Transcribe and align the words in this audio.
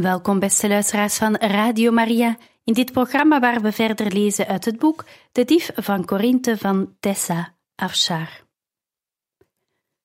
Welkom 0.00 0.38
beste 0.38 0.68
luisteraars 0.68 1.16
van 1.16 1.36
Radio 1.36 1.90
Maria 1.90 2.36
in 2.64 2.72
dit 2.72 2.92
programma 2.92 3.40
waar 3.40 3.60
we 3.60 3.72
verder 3.72 4.12
lezen 4.12 4.46
uit 4.46 4.64
het 4.64 4.78
boek 4.78 5.04
De 5.32 5.44
Dief 5.44 5.70
van 5.74 6.04
Corinthe 6.04 6.58
van 6.58 6.96
Tessa 7.00 7.54
Afshar. 7.74 8.44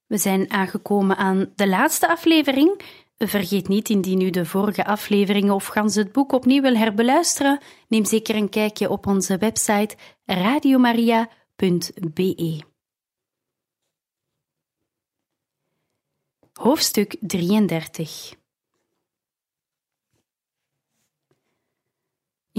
We 0.05 0.17
zijn 0.17 0.51
aangekomen 0.51 1.17
aan 1.17 1.51
de 1.55 1.67
laatste 1.67 2.07
aflevering. 2.07 2.81
Vergeet 3.17 3.67
niet, 3.67 3.89
indien 3.89 4.21
u 4.21 4.29
de 4.29 4.45
vorige 4.45 4.85
afleveringen 4.85 5.53
of 5.53 5.65
gans 5.65 5.95
het 5.95 6.11
boek 6.11 6.31
opnieuw 6.31 6.61
wil 6.61 6.75
herbeluisteren, 6.75 7.59
neem 7.87 8.05
zeker 8.05 8.35
een 8.35 8.49
kijkje 8.49 8.89
op 8.89 9.07
onze 9.07 9.37
website 9.37 9.95
radiomaria.be. 10.25 12.61
Hoofdstuk 16.53 17.15
33 17.19 18.35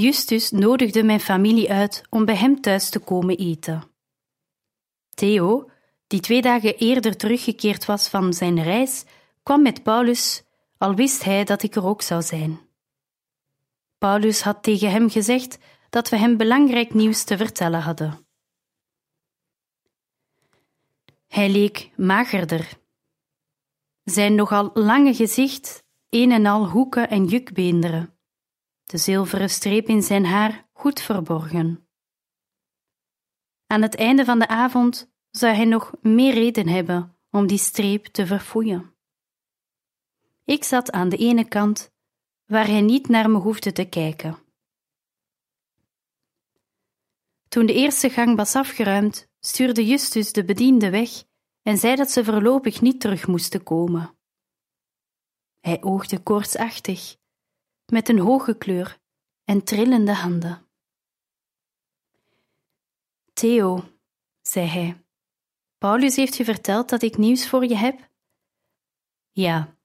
Justus 0.00 0.50
nodigde 0.50 1.02
mijn 1.02 1.20
familie 1.20 1.70
uit 1.70 2.02
om 2.10 2.24
bij 2.24 2.36
hem 2.36 2.60
thuis 2.60 2.90
te 2.90 2.98
komen 2.98 3.36
eten. 3.36 3.82
Theo, 5.14 5.70
die 6.06 6.20
twee 6.20 6.42
dagen 6.42 6.76
eerder 6.76 7.16
teruggekeerd 7.16 7.84
was 7.84 8.08
van 8.08 8.32
zijn 8.32 8.62
reis, 8.62 9.04
kwam 9.42 9.62
met 9.62 9.82
Paulus, 9.82 10.42
al 10.76 10.94
wist 10.94 11.24
hij 11.24 11.44
dat 11.44 11.62
ik 11.62 11.74
er 11.74 11.84
ook 11.84 12.02
zou 12.02 12.22
zijn. 12.22 12.60
Paulus 13.98 14.42
had 14.42 14.62
tegen 14.62 14.90
hem 14.90 15.10
gezegd 15.10 15.58
dat 15.90 16.08
we 16.08 16.16
hem 16.16 16.36
belangrijk 16.36 16.94
nieuws 16.94 17.24
te 17.24 17.36
vertellen 17.36 17.80
hadden. 17.80 18.26
Hij 21.26 21.50
leek 21.50 21.90
magerder. 21.96 22.78
Zijn 24.04 24.34
nogal 24.34 24.70
lange 24.74 25.14
gezicht, 25.14 25.82
een 26.08 26.32
en 26.32 26.46
al 26.46 26.68
hoeken 26.68 27.10
en 27.10 27.24
jukbeenderen 27.24 28.17
de 28.88 28.96
zilveren 28.98 29.50
streep 29.50 29.86
in 29.86 30.02
zijn 30.02 30.24
haar 30.24 30.68
goed 30.72 31.00
verborgen. 31.00 31.88
Aan 33.66 33.82
het 33.82 33.94
einde 33.94 34.24
van 34.24 34.38
de 34.38 34.48
avond 34.48 35.12
zou 35.30 35.54
hij 35.54 35.64
nog 35.64 35.92
meer 36.00 36.34
reden 36.34 36.68
hebben 36.68 37.16
om 37.30 37.46
die 37.46 37.58
streep 37.58 38.06
te 38.06 38.26
verfoeien. 38.26 38.94
Ik 40.44 40.64
zat 40.64 40.90
aan 40.90 41.08
de 41.08 41.16
ene 41.16 41.48
kant, 41.48 41.92
waar 42.44 42.66
hij 42.66 42.80
niet 42.80 43.08
naar 43.08 43.30
me 43.30 43.38
hoefde 43.38 43.72
te 43.72 43.84
kijken. 43.84 44.38
Toen 47.48 47.66
de 47.66 47.74
eerste 47.74 48.10
gang 48.10 48.36
was 48.36 48.54
afgeruimd, 48.54 49.28
stuurde 49.40 49.86
Justus 49.86 50.32
de 50.32 50.44
bediende 50.44 50.90
weg 50.90 51.10
en 51.62 51.78
zei 51.78 51.96
dat 51.96 52.10
ze 52.10 52.24
voorlopig 52.24 52.80
niet 52.80 53.00
terug 53.00 53.26
moesten 53.26 53.62
komen. 53.62 54.18
Hij 55.60 55.82
oogde 55.82 56.22
koortsachtig 56.22 57.16
met 57.90 58.08
een 58.08 58.18
hoge 58.18 58.56
kleur 58.56 58.98
en 59.44 59.64
trillende 59.64 60.12
handen. 60.12 60.66
Theo, 63.32 63.84
zei 64.42 64.66
hij, 64.66 65.04
Paulus 65.78 66.16
heeft 66.16 66.36
je 66.36 66.44
verteld 66.44 66.88
dat 66.88 67.02
ik 67.02 67.16
nieuws 67.16 67.48
voor 67.48 67.64
je 67.64 67.76
heb? 67.76 68.08
Ja. 69.30 69.76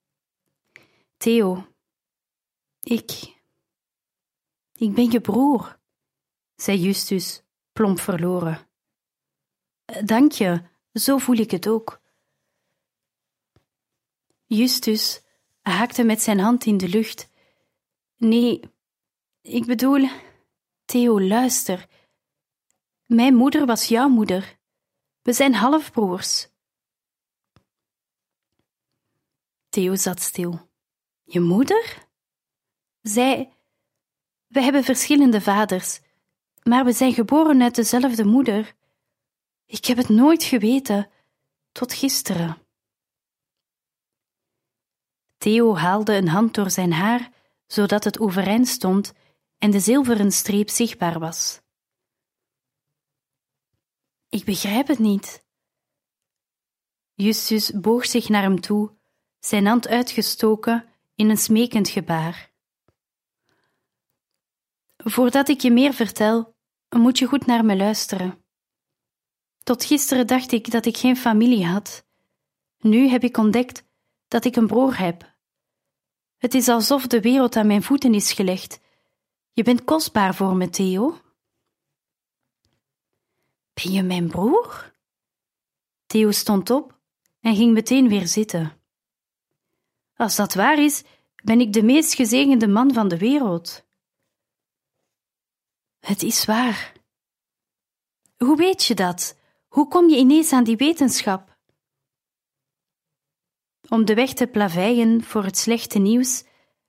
Theo, 1.16 1.66
ik. 2.80 3.10
Ik 4.72 4.94
ben 4.94 5.10
je 5.10 5.20
broer, 5.20 5.78
zei 6.56 6.78
Justus, 6.78 7.42
plomp 7.72 8.00
verloren. 8.00 8.68
Dank 10.04 10.32
je, 10.32 10.62
zo 10.92 11.18
voel 11.18 11.36
ik 11.36 11.50
het 11.50 11.68
ook. 11.68 12.00
Justus 14.46 15.22
haakte 15.62 16.04
met 16.04 16.22
zijn 16.22 16.38
hand 16.38 16.64
in 16.64 16.76
de 16.76 16.88
lucht 16.88 17.28
Nee, 18.16 18.60
ik 19.40 19.66
bedoel, 19.66 20.08
Theo, 20.84 21.20
luister. 21.20 21.88
Mijn 23.06 23.34
moeder 23.34 23.66
was 23.66 23.88
jouw 23.88 24.08
moeder. 24.08 24.58
We 25.22 25.32
zijn 25.32 25.54
halfbroers. 25.54 26.48
Theo 29.68 29.94
zat 29.94 30.20
stil. 30.20 30.68
Je 31.22 31.40
moeder? 31.40 32.06
Zij. 33.02 33.52
We 34.46 34.60
hebben 34.60 34.84
verschillende 34.84 35.40
vaders, 35.40 36.00
maar 36.62 36.84
we 36.84 36.92
zijn 36.92 37.12
geboren 37.12 37.62
uit 37.62 37.74
dezelfde 37.74 38.24
moeder. 38.24 38.74
Ik 39.66 39.84
heb 39.84 39.96
het 39.96 40.08
nooit 40.08 40.42
geweten, 40.42 41.10
tot 41.72 41.92
gisteren. 41.92 42.58
Theo 45.38 45.76
haalde 45.76 46.14
een 46.14 46.28
hand 46.28 46.54
door 46.54 46.70
zijn 46.70 46.92
haar 46.92 47.30
zodat 47.74 48.04
het 48.04 48.18
overeind 48.18 48.68
stond 48.68 49.12
en 49.58 49.70
de 49.70 49.80
zilveren 49.80 50.32
streep 50.32 50.70
zichtbaar 50.70 51.18
was. 51.18 51.60
Ik 54.28 54.44
begrijp 54.44 54.86
het 54.86 54.98
niet. 54.98 55.44
Justus 57.14 57.70
boog 57.70 58.06
zich 58.06 58.28
naar 58.28 58.42
hem 58.42 58.60
toe, 58.60 58.96
zijn 59.38 59.66
hand 59.66 59.88
uitgestoken 59.88 60.88
in 61.14 61.30
een 61.30 61.36
smekend 61.36 61.88
gebaar. 61.88 62.52
Voordat 64.96 65.48
ik 65.48 65.60
je 65.60 65.70
meer 65.70 65.92
vertel, 65.92 66.56
moet 66.88 67.18
je 67.18 67.26
goed 67.26 67.46
naar 67.46 67.64
me 67.64 67.76
luisteren. 67.76 68.44
Tot 69.62 69.84
gisteren 69.84 70.26
dacht 70.26 70.52
ik 70.52 70.70
dat 70.70 70.86
ik 70.86 70.96
geen 70.96 71.16
familie 71.16 71.66
had. 71.66 72.06
Nu 72.78 73.08
heb 73.08 73.22
ik 73.22 73.36
ontdekt 73.36 73.84
dat 74.28 74.44
ik 74.44 74.56
een 74.56 74.66
broer 74.66 74.98
heb. 74.98 75.33
Het 76.44 76.54
is 76.54 76.68
alsof 76.68 77.06
de 77.06 77.20
wereld 77.20 77.56
aan 77.56 77.66
mijn 77.66 77.82
voeten 77.82 78.14
is 78.14 78.32
gelegd. 78.32 78.80
Je 79.52 79.62
bent 79.62 79.84
kostbaar 79.84 80.34
voor 80.34 80.56
me, 80.56 80.70
Theo. 80.70 81.18
Ben 83.74 83.92
je 83.92 84.02
mijn 84.02 84.28
broer? 84.28 84.92
Theo 86.06 86.30
stond 86.30 86.70
op 86.70 86.98
en 87.40 87.54
ging 87.56 87.72
meteen 87.72 88.08
weer 88.08 88.26
zitten. 88.26 88.72
Als 90.16 90.36
dat 90.36 90.54
waar 90.54 90.78
is, 90.78 91.02
ben 91.44 91.60
ik 91.60 91.72
de 91.72 91.82
meest 91.82 92.14
gezegende 92.14 92.68
man 92.68 92.92
van 92.92 93.08
de 93.08 93.18
wereld. 93.18 93.84
Het 96.00 96.22
is 96.22 96.44
waar. 96.44 96.92
Hoe 98.36 98.56
weet 98.56 98.84
je 98.84 98.94
dat? 98.94 99.36
Hoe 99.68 99.88
kom 99.88 100.08
je 100.08 100.16
ineens 100.16 100.52
aan 100.52 100.64
die 100.64 100.76
wetenschap? 100.76 101.53
Om 103.88 104.04
de 104.04 104.14
weg 104.14 104.32
te 104.32 104.46
plaveien 104.46 105.22
voor 105.22 105.44
het 105.44 105.58
slechte 105.58 105.98
nieuws, 105.98 106.44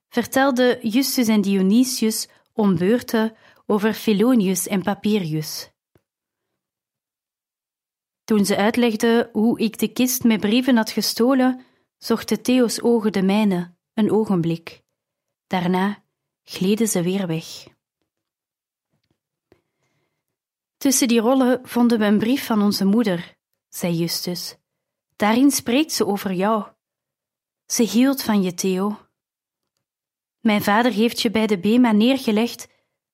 vertelden 0.10 0.88
Justus 0.88 1.28
en 1.28 1.42
Dionysius 1.42 2.28
om 2.54 2.78
beurten 2.78 3.36
over 3.66 3.94
Philonius 3.94 4.68
en 4.68 4.82
Papirius. 4.82 5.70
Toen 8.24 8.46
ze 8.46 8.58
uitlegden 8.58 9.30
hoe 9.32 9.60
ik 9.60 9.80
de 9.80 9.88
kist 9.88 10.24
met 10.24 10.40
brieven 10.40 10.76
had 10.76 10.92
gestolen, 10.92 11.66
zochten 11.98 12.42
Theo's 12.42 12.80
ogen 12.82 13.12
de 13.12 13.22
mijne 13.22 13.76
een 13.94 14.12
ogenblik. 14.12 14.82
Daarna 15.48 16.04
gleden 16.44 16.88
ze 16.88 17.02
weer 17.02 17.28
weg. 17.28 17.68
Tussen 20.78 21.08
die 21.08 21.20
rollen 21.20 21.60
vonden 21.64 22.00
we 22.00 22.06
een 22.06 22.18
brief 22.18 22.46
van 22.46 22.62
onze 22.62 22.86
moeder, 22.86 23.36
zei 23.70 23.94
Justus. 23.94 24.58
Daarin 25.16 25.52
spreekt 25.52 25.92
ze 25.92 26.06
over 26.06 26.34
jou. 26.34 26.75
Ze 27.66 27.84
hield 27.84 28.22
van 28.22 28.42
je, 28.42 28.54
Theo. 28.54 28.98
Mijn 30.40 30.64
vader 30.64 30.92
heeft 30.92 31.22
je 31.22 31.32
bij 31.32 31.48
de 31.48 31.60
Bema 31.60 31.92
neergelegd 31.92 32.68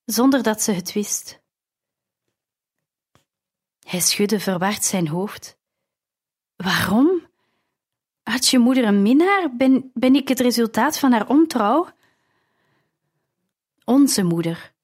zonder 0.04 0.42
dat 0.42 0.62
ze 0.62 0.72
het 0.72 0.92
wist. 0.92 1.40
Hij 3.86 4.00
schudde 4.00 4.40
verward 4.40 4.84
zijn 4.84 5.08
hoofd. 5.08 5.58
Waarom? 6.56 7.26
Had 8.22 8.48
je 8.48 8.58
moeder 8.58 8.84
een 8.84 9.02
minnaar? 9.02 9.56
Ben, 9.56 9.90
ben 9.94 10.14
ik 10.14 10.28
het 10.28 10.40
resultaat 10.40 10.98
van 10.98 11.12
haar 11.12 11.28
ontrouw? 11.28 11.88
Onze 13.84 14.22
moeder. 14.22 14.74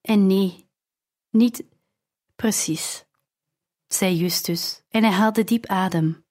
En 0.00 0.26
nee, 0.26 0.68
niet 1.30 1.64
precies, 2.36 3.04
zei 3.88 4.16
Justus 4.16 4.82
en 4.88 5.02
hij 5.02 5.12
haalde 5.12 5.44
diep 5.44 5.66
adem. 5.66 6.27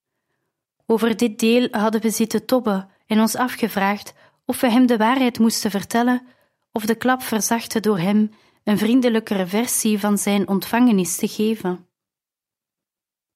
Over 0.89 1.17
dit 1.17 1.39
deel 1.39 1.67
hadden 1.71 2.01
we 2.01 2.09
zitten 2.09 2.45
tobben 2.45 2.89
en 3.05 3.19
ons 3.19 3.35
afgevraagd 3.35 4.13
of 4.45 4.61
we 4.61 4.69
hem 4.69 4.85
de 4.85 4.97
waarheid 4.97 5.39
moesten 5.39 5.71
vertellen 5.71 6.27
of 6.71 6.85
de 6.85 6.95
klap 6.95 7.21
verzachten 7.21 7.81
door 7.81 7.99
hem 7.99 8.31
een 8.63 8.77
vriendelijkere 8.77 9.47
versie 9.47 9.99
van 9.99 10.17
zijn 10.17 10.47
ontvangenis 10.47 11.15
te 11.15 11.27
geven. 11.27 11.87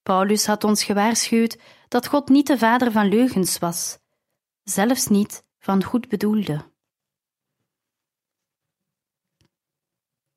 Paulus 0.04 0.46
had 0.46 0.64
ons 0.64 0.84
gewaarschuwd 0.84 1.58
dat 1.88 2.08
God 2.08 2.30
niet 2.30 2.48
de 2.48 2.58
vader 2.58 2.92
van 2.92 3.08
leugens 3.08 3.60
was, 3.60 3.98
zelfs 4.64 5.08
niet 5.08 5.44
van 5.60 5.84
goed 5.84 6.08
bedoelde. 6.08 6.70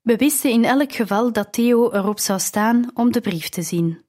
We 0.00 0.16
wisten 0.16 0.50
in 0.50 0.64
elk 0.64 0.93
geval 0.93 1.32
dat 1.32 1.52
Theo 1.52 1.93
erop 1.93 2.19
zou 2.19 2.40
staan 2.40 2.90
om 2.94 3.12
de 3.12 3.20
brief 3.20 3.49
te 3.49 3.62
zien. 3.62 4.05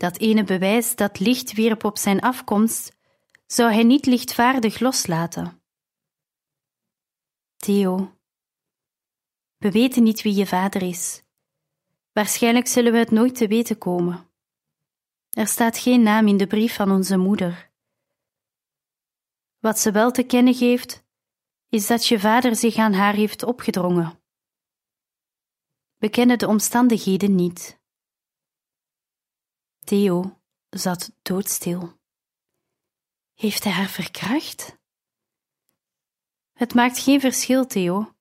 Dat 0.00 0.18
ene 0.18 0.44
bewijs 0.44 0.96
dat 0.96 1.18
licht 1.18 1.52
wierp 1.52 1.84
op 1.84 1.98
zijn 1.98 2.20
afkomst, 2.20 2.96
zou 3.46 3.72
hij 3.72 3.82
niet 3.82 4.06
lichtvaardig 4.06 4.78
loslaten. 4.78 5.62
Theo, 7.56 8.16
we 9.56 9.70
weten 9.70 10.02
niet 10.02 10.22
wie 10.22 10.34
je 10.34 10.46
vader 10.46 10.82
is. 10.82 11.22
Waarschijnlijk 12.12 12.66
zullen 12.66 12.92
we 12.92 12.98
het 12.98 13.10
nooit 13.10 13.34
te 13.34 13.48
weten 13.48 13.78
komen. 13.78 14.30
Er 15.30 15.46
staat 15.46 15.78
geen 15.78 16.02
naam 16.02 16.28
in 16.28 16.36
de 16.36 16.46
brief 16.46 16.74
van 16.74 16.90
onze 16.90 17.16
moeder. 17.16 17.70
Wat 19.58 19.78
ze 19.78 19.90
wel 19.90 20.10
te 20.10 20.22
kennen 20.22 20.54
geeft, 20.54 21.04
is 21.68 21.86
dat 21.86 22.06
je 22.06 22.20
vader 22.20 22.56
zich 22.56 22.76
aan 22.76 22.92
haar 22.92 23.14
heeft 23.14 23.42
opgedrongen. 23.42 24.20
We 25.96 26.08
kennen 26.08 26.38
de 26.38 26.48
omstandigheden 26.48 27.34
niet. 27.34 27.79
Theo 29.90 30.40
zat 30.68 31.12
doodstil. 31.22 32.00
Heeft 33.34 33.64
hij 33.64 33.72
haar 33.72 33.88
verkracht? 33.88 34.78
Het 36.52 36.74
maakt 36.74 36.98
geen 36.98 37.20
verschil, 37.20 37.66
Theo. 37.66 38.14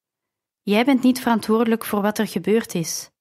Jij 0.62 0.86
bent 0.86 1.01
niet 1.04 1.19
verantwoordelijk 1.19 1.86
voor 1.86 2.01
wat 2.01 2.18
er 2.18 2.27
gebeurd 2.27 2.74
is. 2.74 3.12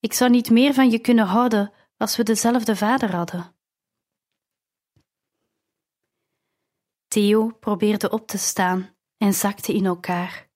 Ik 0.00 0.12
zou 0.12 0.30
niet 0.30 0.50
meer 0.50 0.74
van 0.74 0.90
je 0.90 0.98
kunnen 0.98 1.26
houden 1.26 1.72
als 1.96 2.16
we 2.16 2.22
dezelfde 2.22 2.76
vader 2.76 3.14
hadden. 3.14 3.56
Theo 7.08 7.50
probeerde 7.50 8.10
op 8.10 8.26
te 8.26 8.38
staan 8.38 8.96
en 9.16 9.34
zakte 9.34 9.72
in 9.72 9.86
elkaar. 9.86 10.48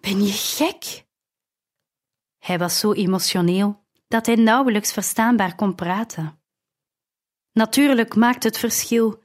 Ben 0.00 0.24
je 0.24 0.32
gek? 0.32 1.06
Hij 2.38 2.58
was 2.58 2.78
zo 2.78 2.92
emotioneel 2.92 3.81
dat 4.12 4.26
hij 4.26 4.34
nauwelijks 4.34 4.92
verstaanbaar 4.92 5.54
kon 5.54 5.74
praten. 5.74 6.40
Natuurlijk 7.52 8.14
maakt 8.14 8.42
het 8.42 8.58
verschil. 8.58 9.22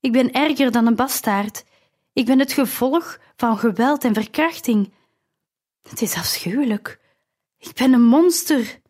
Ik 0.00 0.12
ben 0.12 0.32
erger 0.32 0.72
dan 0.72 0.86
een 0.86 0.96
bastaard. 0.96 1.64
Ik 2.12 2.26
ben 2.26 2.38
het 2.38 2.52
gevolg 2.52 3.18
van 3.36 3.58
geweld 3.58 4.04
en 4.04 4.14
verkrachting. 4.14 4.92
Het 5.88 6.02
is 6.02 6.14
afschuwelijk. 6.14 7.00
Ik 7.56 7.74
ben 7.74 7.92
een 7.92 8.02
monster. 8.02 8.80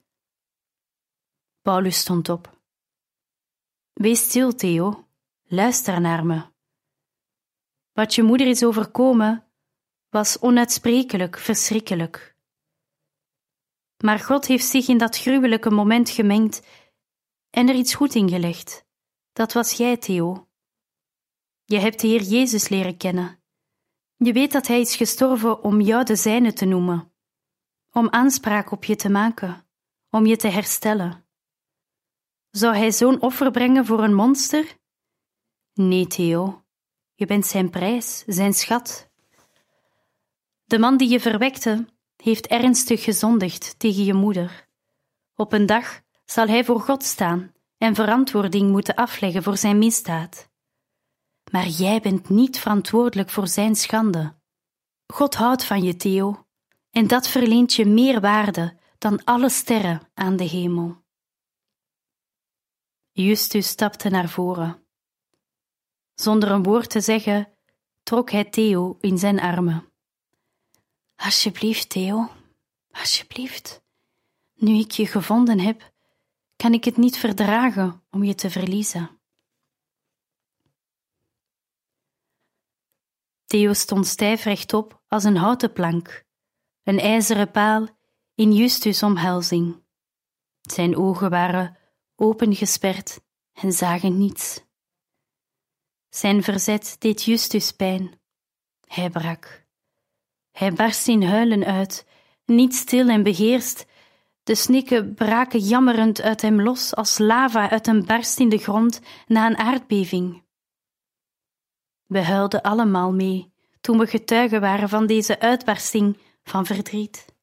Paulus 1.63 1.99
stond 1.99 2.29
op. 2.29 2.59
Wees 3.93 4.21
stil, 4.29 4.55
Theo. 4.55 5.07
Luister 5.43 6.01
naar 6.01 6.27
me. 6.27 6.43
Wat 7.93 8.15
je 8.15 8.23
moeder 8.23 8.47
is 8.47 8.65
overkomen, 8.65 9.45
was 10.09 10.39
onuitsprekelijk 10.39 11.39
verschrikkelijk. 11.39 12.34
Maar 14.05 14.19
God 14.19 14.47
heeft 14.47 14.67
zich 14.67 14.89
in 14.89 14.99
dat 14.99 15.19
gruwelijke 15.19 15.71
moment 15.71 16.11
gemengd 16.11 16.63
en 17.51 17.69
er 17.69 17.75
iets 17.75 17.95
goed 17.95 18.15
in 18.15 18.29
gelegd. 18.29 18.85
Dat 19.33 19.53
was 19.53 19.73
jij, 19.73 19.97
Theo. 19.97 20.49
Je 21.65 21.79
hebt 21.79 22.01
de 22.01 22.07
Heer 22.07 22.23
Jezus 22.23 22.69
leren 22.69 22.97
kennen. 22.97 23.43
Je 24.17 24.33
weet 24.33 24.53
dat 24.53 24.67
Hij 24.67 24.81
is 24.81 24.97
gestorven 24.97 25.63
om 25.63 25.81
jou 25.81 26.05
de 26.05 26.17
zijne 26.17 26.53
te 26.53 26.65
noemen, 26.65 27.13
om 27.91 28.09
aanspraak 28.11 28.71
op 28.71 28.85
je 28.85 28.97
te 28.97 29.11
maken, 29.11 29.67
om 30.11 30.27
je 30.27 30.37
te 30.37 30.49
herstellen. 30.49 31.27
Zou 32.51 32.77
Hij 32.77 32.93
zo'n 32.93 33.21
offer 33.21 33.51
brengen 33.51 33.87
voor 33.87 34.03
een 34.03 34.15
monster? 34.15 34.79
Nee, 35.73 36.07
Theo, 36.07 36.65
je 37.15 37.27
bent 37.27 37.47
zijn 37.47 37.71
prijs, 37.71 38.25
zijn 38.27 38.53
schat. 38.53 39.11
De 40.65 40.79
man 40.79 40.97
die 40.97 41.09
je 41.09 41.21
verwekte, 41.21 41.94
heeft 42.25 42.47
ernstig 42.47 43.05
gezondigd 43.05 43.79
tegen 43.79 44.05
je 44.05 44.15
moeder. 44.15 44.69
Op 45.35 45.53
een 45.53 45.67
dag 45.67 46.01
zal 46.25 46.47
hij 46.47 46.65
voor 46.65 46.81
God 46.81 47.03
staan 47.03 47.53
en 47.79 47.95
verantwoording 47.95 48.71
moeten 48.71 48.95
afleggen 48.95 49.43
voor 49.43 49.57
zijn 49.57 49.79
misdaad. 49.79 50.51
Maar 51.51 51.67
jij 51.67 52.01
bent 52.01 52.29
niet 52.29 52.59
verantwoordelijk 52.59 53.31
voor 53.31 53.49
zijn 53.49 53.77
schande. 53.77 54.37
God 55.07 55.35
houdt 55.35 55.65
van 55.65 55.83
je, 55.83 55.97
Theo, 55.97 56.47
en 56.91 57.07
dat 57.07 57.29
verleent 57.29 57.75
je 57.75 57.87
meer 57.87 58.21
waarde 58.21 58.79
dan 58.99 59.25
alle 59.25 59.49
sterren 59.49 60.01
aan 60.15 60.37
de 60.37 60.45
hemel. 60.45 61.03
Justus 63.13 63.69
stapte 63.69 64.09
naar 64.09 64.29
voren. 64.29 64.87
Zonder 66.15 66.51
een 66.51 66.63
woord 66.63 66.91
te 66.91 67.01
zeggen, 67.01 67.59
trok 68.03 68.31
hij 68.31 68.45
Theo 68.45 68.97
in 69.01 69.19
zijn 69.19 69.41
armen. 69.41 69.94
Alsjeblieft, 71.17 71.89
Theo, 71.89 72.31
alsjeblieft. 72.91 73.83
Nu 74.55 74.79
ik 74.79 74.91
je 74.91 75.07
gevonden 75.07 75.59
heb, 75.59 75.93
kan 76.57 76.73
ik 76.73 76.85
het 76.85 76.97
niet 76.97 77.17
verdragen 77.17 78.03
om 78.11 78.25
je 78.25 78.35
te 78.35 78.51
verliezen. 78.51 79.19
Theo 83.45 83.73
stond 83.73 84.07
stijf 84.07 84.45
rechtop 84.45 85.03
als 85.09 85.25
een 85.25 85.37
houten 85.37 85.73
plank, 85.73 86.25
een 86.83 86.99
ijzeren 86.99 87.51
paal 87.51 87.89
in 88.35 88.53
Justus' 88.53 89.03
omhelzing. 89.03 89.83
Zijn 90.61 90.97
ogen 90.97 91.31
waren 91.31 91.79
opengesperd 92.17 93.21
en 93.53 93.73
zagen 93.73 94.19
niets. 94.19 94.65
Zijn 96.09 96.43
verzet 96.43 96.97
deed 96.99 97.23
Justus 97.23 97.73
pijn. 97.73 98.21
Hij 98.87 99.11
brak. 99.11 99.64
Hij 100.55 100.73
barst 100.73 101.09
in 101.09 101.23
huilen 101.23 101.65
uit, 101.65 102.07
niet 102.45 102.75
stil 102.75 103.09
en 103.09 103.23
beheerst. 103.23 103.87
De 104.43 104.55
snikken 104.55 105.15
braken 105.15 105.61
jammerend 105.61 106.21
uit 106.21 106.43
hem 106.43 106.63
los 106.63 106.95
als 106.95 107.19
lava 107.19 107.71
uit 107.71 107.87
een 107.87 108.07
barst 108.07 108.39
in 108.39 108.49
de 108.49 108.59
grond 108.59 109.01
na 109.27 109.47
een 109.47 109.57
aardbeving. 109.57 110.43
We 112.07 112.23
huilden 112.23 112.63
allemaal 112.63 113.13
mee 113.13 113.53
toen 113.81 113.99
we 113.99 114.07
getuigen 114.07 114.61
waren 114.61 114.89
van 114.89 115.07
deze 115.07 115.41
uitbarsting 115.41 116.19
van 116.45 116.67
verdriet. 116.67 117.35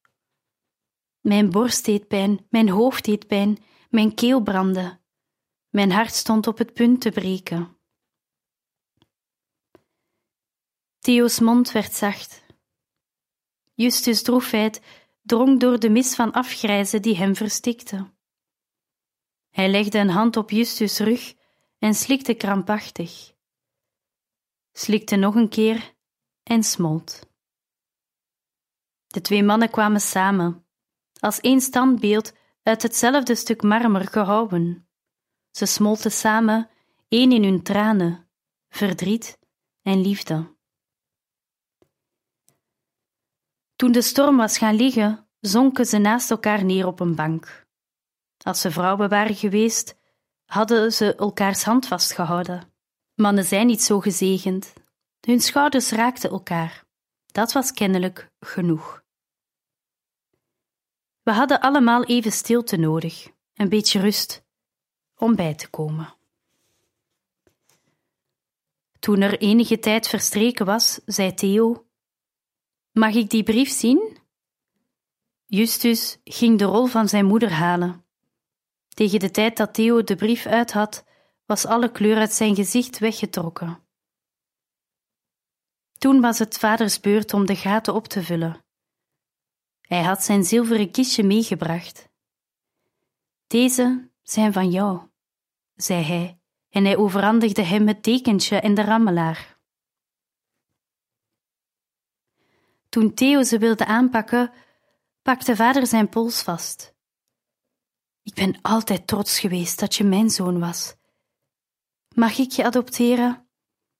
Mijn 1.20 1.50
borst 1.50 1.84
deed 1.84 2.08
pijn, 2.08 2.46
mijn 2.50 2.68
hoofd 2.68 3.04
deed 3.04 3.26
pijn, 3.26 3.58
mijn 3.90 4.14
keel 4.14 4.42
brandde. 4.42 4.98
Mijn 5.68 5.92
hart 5.92 6.14
stond 6.14 6.46
op 6.46 6.58
het 6.58 6.72
punt 6.72 7.00
te 7.00 7.10
breken. 7.10 7.76
Theo's 10.98 11.40
mond 11.40 11.72
werd 11.72 11.92
zacht. 11.92 12.41
Justus' 13.74 14.22
droefheid 14.22 14.80
drong 15.22 15.60
door 15.60 15.78
de 15.78 15.90
mis 15.90 16.14
van 16.14 16.32
afgrijzen 16.32 17.02
die 17.02 17.16
hem 17.16 17.36
verstikte. 17.36 18.10
Hij 19.50 19.70
legde 19.70 19.98
een 19.98 20.10
hand 20.10 20.36
op 20.36 20.50
Justus' 20.50 20.98
rug 20.98 21.34
en 21.78 21.94
slikte 21.94 22.34
krampachtig. 22.34 23.32
Slikte 24.72 25.16
nog 25.16 25.34
een 25.34 25.48
keer 25.48 25.94
en 26.42 26.62
smolt. 26.62 27.30
De 29.06 29.20
twee 29.20 29.42
mannen 29.42 29.70
kwamen 29.70 30.00
samen, 30.00 30.66
als 31.20 31.40
één 31.40 31.60
standbeeld 31.60 32.32
uit 32.62 32.82
hetzelfde 32.82 33.34
stuk 33.34 33.62
marmer 33.62 34.08
gehouwen. 34.08 34.88
Ze 35.50 35.66
smolten 35.66 36.12
samen, 36.12 36.70
één 37.08 37.32
in 37.32 37.44
hun 37.44 37.62
tranen, 37.62 38.28
verdriet 38.68 39.38
en 39.82 40.00
liefde. 40.00 40.56
Toen 43.82 43.92
de 43.92 44.02
storm 44.02 44.36
was 44.36 44.58
gaan 44.58 44.74
liggen, 44.74 45.28
zonken 45.40 45.86
ze 45.86 45.98
naast 45.98 46.30
elkaar 46.30 46.64
neer 46.64 46.86
op 46.86 47.00
een 47.00 47.14
bank. 47.14 47.66
Als 48.44 48.60
ze 48.60 48.70
vrouwen 48.70 49.08
waren 49.08 49.34
geweest, 49.34 49.96
hadden 50.44 50.92
ze 50.92 51.14
elkaars 51.14 51.62
hand 51.62 51.86
vastgehouden. 51.86 52.72
Mannen 53.14 53.44
zijn 53.44 53.66
niet 53.66 53.82
zo 53.82 54.00
gezegend. 54.00 54.72
Hun 55.20 55.40
schouders 55.40 55.90
raakten 55.90 56.30
elkaar. 56.30 56.84
Dat 57.26 57.52
was 57.52 57.72
kennelijk 57.72 58.30
genoeg. 58.40 59.02
We 61.22 61.32
hadden 61.32 61.60
allemaal 61.60 62.04
even 62.04 62.32
stilte 62.32 62.76
nodig, 62.76 63.30
een 63.54 63.68
beetje 63.68 64.00
rust, 64.00 64.44
om 65.16 65.36
bij 65.36 65.54
te 65.54 65.70
komen. 65.70 66.14
Toen 68.98 69.20
er 69.20 69.38
enige 69.38 69.78
tijd 69.78 70.08
verstreken 70.08 70.66
was, 70.66 71.00
zei 71.04 71.34
Theo: 71.34 71.86
Mag 72.92 73.14
ik 73.14 73.30
die 73.30 73.42
brief 73.42 73.70
zien? 73.70 74.18
Justus 75.46 76.18
ging 76.24 76.58
de 76.58 76.64
rol 76.64 76.86
van 76.86 77.08
zijn 77.08 77.24
moeder 77.24 77.52
halen. 77.52 78.04
Tegen 78.88 79.18
de 79.18 79.30
tijd 79.30 79.56
dat 79.56 79.74
Theo 79.74 80.04
de 80.04 80.16
brief 80.16 80.46
uit 80.46 80.72
had, 80.72 81.04
was 81.46 81.66
alle 81.66 81.92
kleur 81.92 82.16
uit 82.16 82.32
zijn 82.32 82.54
gezicht 82.54 82.98
weggetrokken. 82.98 83.78
Toen 85.98 86.20
was 86.20 86.38
het 86.38 86.58
vaders 86.58 87.00
beurt 87.00 87.32
om 87.32 87.46
de 87.46 87.56
gaten 87.56 87.94
op 87.94 88.08
te 88.08 88.22
vullen. 88.22 88.64
Hij 89.80 90.02
had 90.02 90.22
zijn 90.22 90.44
zilveren 90.44 90.90
kistje 90.90 91.22
meegebracht. 91.22 92.08
Deze 93.46 94.10
zijn 94.22 94.52
van 94.52 94.70
jou, 94.70 95.00
zei 95.74 96.02
hij, 96.02 96.38
en 96.68 96.84
hij 96.84 96.96
overhandigde 96.96 97.62
hem 97.62 97.88
het 97.88 98.02
tekentje 98.02 98.60
en 98.60 98.74
de 98.74 98.82
rammelaar. 98.82 99.51
Toen 102.92 103.14
Theo 103.14 103.42
ze 103.42 103.58
wilde 103.58 103.86
aanpakken, 103.86 104.52
pakte 105.22 105.56
vader 105.56 105.86
zijn 105.86 106.08
pols 106.08 106.42
vast. 106.42 106.94
Ik 108.22 108.34
ben 108.34 108.60
altijd 108.62 109.06
trots 109.06 109.40
geweest 109.40 109.78
dat 109.78 109.94
je 109.94 110.04
mijn 110.04 110.30
zoon 110.30 110.58
was. 110.58 110.94
Mag 112.14 112.38
ik 112.38 112.50
je 112.50 112.64
adopteren? 112.64 113.48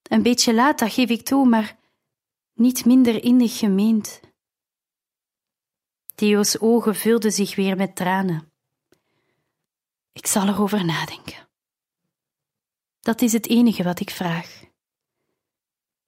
Een 0.02 0.22
beetje 0.22 0.54
laat, 0.54 0.78
dat 0.78 0.92
geef 0.92 1.08
ik 1.08 1.24
toe, 1.24 1.48
maar 1.48 1.78
niet 2.52 2.84
minder 2.84 3.24
innig 3.24 3.58
gemeend. 3.58 4.20
Theo's 6.14 6.56
ogen 6.60 6.94
vulden 6.94 7.32
zich 7.32 7.54
weer 7.54 7.76
met 7.76 7.96
tranen. 7.96 8.52
Ik 10.12 10.26
zal 10.26 10.48
erover 10.48 10.84
nadenken. 10.84 11.48
Dat 13.00 13.22
is 13.22 13.32
het 13.32 13.48
enige 13.48 13.82
wat 13.82 14.00
ik 14.00 14.10
vraag. 14.10 14.64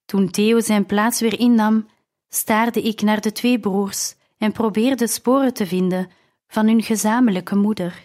Toen 0.04 0.30
Theo 0.30 0.60
zijn 0.60 0.86
plaats 0.86 1.20
weer 1.20 1.38
innam, 1.38 1.92
staarde 2.34 2.82
ik 2.82 3.00
naar 3.00 3.20
de 3.20 3.32
twee 3.32 3.60
broers 3.60 4.14
en 4.38 4.52
probeerde 4.52 5.06
sporen 5.06 5.54
te 5.54 5.66
vinden 5.66 6.10
van 6.46 6.66
hun 6.66 6.82
gezamenlijke 6.82 7.56
moeder. 7.56 8.02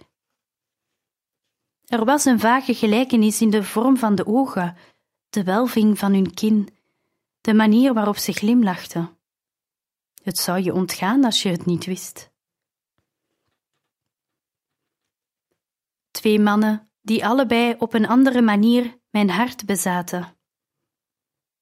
Er 1.85 2.05
was 2.05 2.25
een 2.25 2.39
vage 2.39 2.73
gelijkenis 2.73 3.41
in 3.41 3.49
de 3.49 3.63
vorm 3.63 3.97
van 3.97 4.15
de 4.15 4.25
ogen, 4.25 4.77
de 5.29 5.43
welving 5.43 5.99
van 5.99 6.13
hun 6.13 6.33
kin, 6.33 6.69
de 7.41 7.53
manier 7.53 7.93
waarop 7.93 8.17
ze 8.17 8.31
glimlachten. 8.31 9.17
Het 10.23 10.37
zou 10.37 10.63
je 10.63 10.73
ontgaan 10.73 11.23
als 11.23 11.41
je 11.41 11.49
het 11.49 11.65
niet 11.65 11.85
wist. 11.85 12.31
Twee 16.11 16.39
mannen 16.39 16.91
die 17.01 17.25
allebei 17.25 17.75
op 17.77 17.93
een 17.93 18.07
andere 18.07 18.41
manier 18.41 18.99
mijn 19.09 19.29
hart 19.29 19.65
bezaten. 19.65 20.38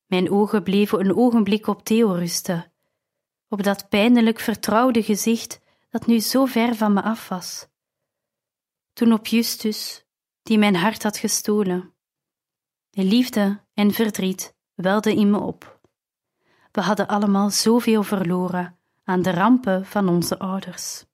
Mijn 0.08 0.32
ogen 0.32 0.64
bleven 0.64 1.00
een 1.00 1.16
ogenblik 1.16 1.68
op 1.68 1.84
Theo 1.84 2.12
rusten, 2.12 2.72
op 3.48 3.64
dat 3.64 3.90
pijnlijk 3.90 4.40
vertrouwde 4.40 5.04
gezicht 5.04 5.62
dat 5.90 6.06
nu 6.06 6.20
zo 6.20 6.46
ver 6.46 6.76
van 6.76 6.94
me 6.94 7.02
af 7.02 7.30
was. 7.30 7.68
Toen 8.94 9.14
op 9.14 9.28
Justus, 9.28 10.06
die 10.44 10.58
mijn 10.58 10.76
hart 10.76 11.04
had 11.04 11.18
gestolen. 11.18 11.94
De 12.90 13.04
liefde 13.04 13.64
en 13.74 13.92
verdriet 13.92 14.56
welden 14.74 15.16
in 15.16 15.30
me 15.32 15.40
op. 15.40 15.80
We 16.72 16.82
hadden 16.82 17.08
allemaal 17.08 17.50
zoveel 17.50 18.04
verloren 18.04 18.80
aan 19.04 19.22
de 19.22 19.32
rampen 19.32 19.86
van 19.86 20.10
onze 20.10 20.40
ouders. 20.40 21.06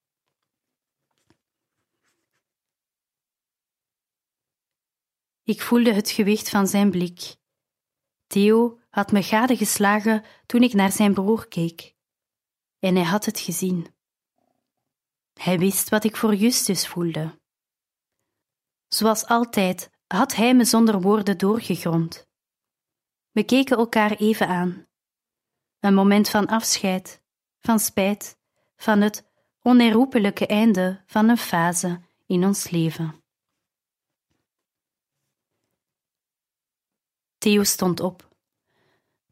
Ik 5.43 5.61
voelde 5.61 5.93
het 5.93 6.09
gewicht 6.09 6.49
van 6.49 6.67
zijn 6.67 6.89
blik. 6.89 7.35
Theo 8.27 8.79
had 8.93 9.11
me 9.11 9.23
gadegeslagen 9.23 10.23
toen 10.45 10.63
ik 10.63 10.73
naar 10.73 10.91
zijn 10.91 11.13
broer 11.13 11.47
keek. 11.47 11.95
En 12.79 12.95
hij 12.95 13.05
had 13.05 13.25
het 13.25 13.39
gezien. 13.39 13.87
Hij 15.33 15.59
wist 15.59 15.89
wat 15.89 16.03
ik 16.03 16.15
voor 16.15 16.35
Justus 16.35 16.87
voelde. 16.87 17.39
Zoals 18.87 19.25
altijd 19.25 19.89
had 20.07 20.35
hij 20.35 20.55
me 20.55 20.65
zonder 20.65 21.01
woorden 21.01 21.37
doorgegrond. 21.37 22.27
We 23.31 23.43
keken 23.43 23.77
elkaar 23.77 24.11
even 24.11 24.47
aan. 24.47 24.87
Een 25.79 25.93
moment 25.93 26.29
van 26.29 26.47
afscheid, 26.47 27.21
van 27.59 27.79
spijt, 27.79 28.37
van 28.75 29.01
het 29.01 29.25
onherroepelijke 29.61 30.47
einde 30.47 31.03
van 31.05 31.29
een 31.29 31.37
fase 31.37 32.01
in 32.25 32.45
ons 32.45 32.69
leven. 32.69 33.23
Theo 37.37 37.63
stond 37.63 37.99
op. 37.99 38.31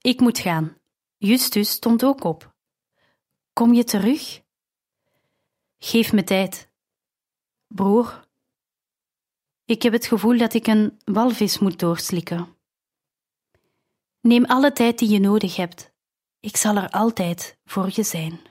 Ik 0.01 0.19
moet 0.19 0.39
gaan. 0.39 0.77
Justus 1.17 1.69
stond 1.69 2.03
ook 2.03 2.23
op. 2.23 2.55
Kom 3.53 3.73
je 3.73 3.83
terug? 3.83 4.41
Geef 5.77 6.13
me 6.13 6.23
tijd. 6.23 6.71
Broer, 7.67 8.29
ik 9.65 9.81
heb 9.81 9.93
het 9.93 10.05
gevoel 10.05 10.37
dat 10.37 10.53
ik 10.53 10.67
een 10.67 10.99
walvis 11.05 11.59
moet 11.59 11.79
doorslikken. 11.79 12.57
Neem 14.19 14.45
alle 14.45 14.73
tijd 14.73 14.99
die 14.99 15.09
je 15.09 15.19
nodig 15.19 15.55
hebt. 15.55 15.93
Ik 16.39 16.57
zal 16.57 16.75
er 16.75 16.89
altijd 16.89 17.59
voor 17.63 17.89
je 17.93 18.03
zijn. 18.03 18.50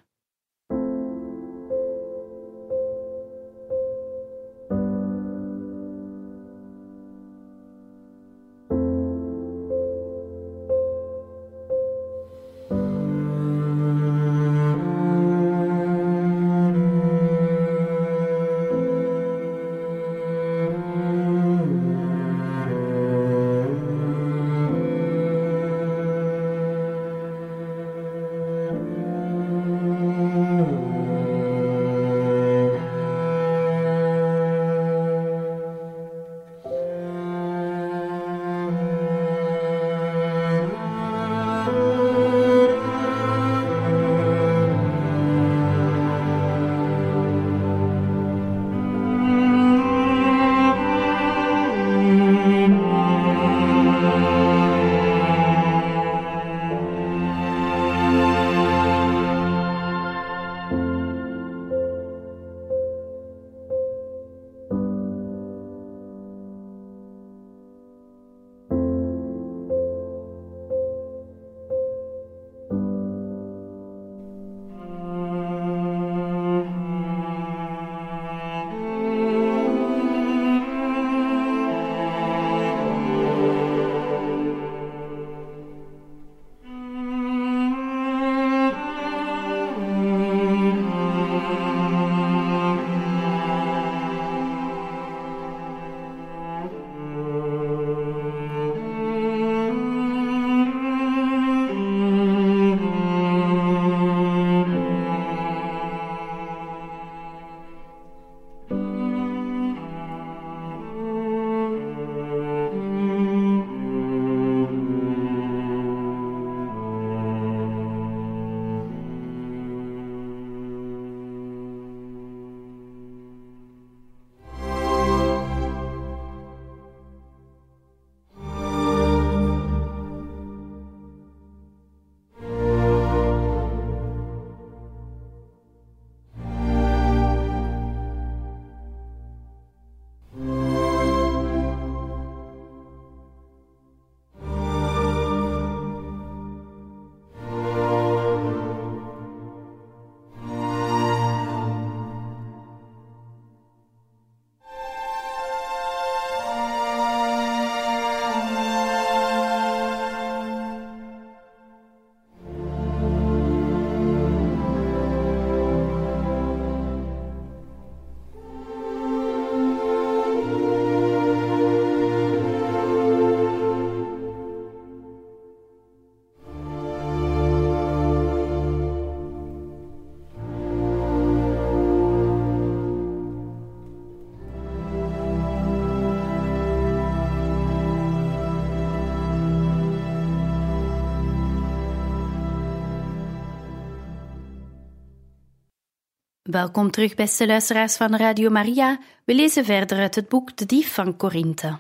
Welkom 196.51 196.91
terug, 196.91 197.15
beste 197.15 197.47
luisteraars 197.47 197.97
van 197.97 198.17
Radio 198.17 198.51
Maria. 198.51 198.99
We 199.25 199.35
lezen 199.35 199.65
verder 199.65 199.99
uit 199.99 200.15
het 200.15 200.29
boek 200.29 200.57
De 200.57 200.67
Dief 200.67 200.95
van 200.95 201.17
Korinthe. 201.17 201.79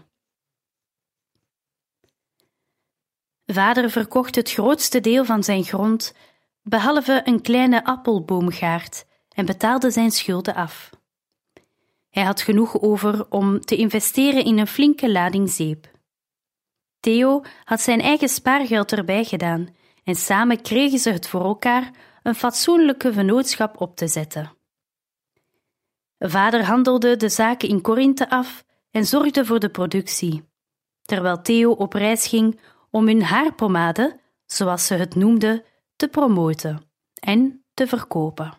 Vader 3.46 3.90
verkocht 3.90 4.34
het 4.34 4.50
grootste 4.50 5.00
deel 5.00 5.24
van 5.24 5.44
zijn 5.44 5.64
grond, 5.64 6.14
behalve 6.62 7.20
een 7.24 7.40
kleine 7.40 7.84
appelboomgaard, 7.84 9.04
en 9.28 9.46
betaalde 9.46 9.90
zijn 9.90 10.10
schulden 10.10 10.54
af. 10.54 10.90
Hij 12.10 12.22
had 12.22 12.40
genoeg 12.40 12.80
over 12.80 13.30
om 13.30 13.60
te 13.60 13.76
investeren 13.76 14.44
in 14.44 14.58
een 14.58 14.66
flinke 14.66 15.10
lading 15.10 15.50
zeep. 15.50 15.90
Theo 17.00 17.42
had 17.64 17.80
zijn 17.80 18.00
eigen 18.00 18.28
spaargeld 18.28 18.92
erbij 18.92 19.24
gedaan 19.24 19.68
en 20.04 20.14
samen 20.14 20.62
kregen 20.62 20.98
ze 20.98 21.10
het 21.10 21.28
voor 21.28 21.44
elkaar 21.44 21.90
een 22.22 22.34
fatsoenlijke 22.34 23.12
vennootschap 23.12 23.80
op 23.80 23.96
te 23.96 24.08
zetten. 24.08 24.58
Vader 26.28 26.64
handelde 26.64 27.16
de 27.16 27.28
zaken 27.28 27.68
in 27.68 27.80
Korinthe 27.80 28.30
af 28.30 28.64
en 28.90 29.06
zorgde 29.06 29.44
voor 29.44 29.58
de 29.58 29.70
productie, 29.70 30.42
terwijl 31.02 31.42
Theo 31.42 31.70
op 31.70 31.92
reis 31.92 32.26
ging 32.26 32.60
om 32.90 33.06
hun 33.06 33.22
haarpomade, 33.22 34.20
zoals 34.46 34.86
ze 34.86 34.94
het 34.94 35.14
noemde, 35.14 35.64
te 35.96 36.08
promoten 36.08 36.90
en 37.14 37.64
te 37.74 37.86
verkopen. 37.86 38.58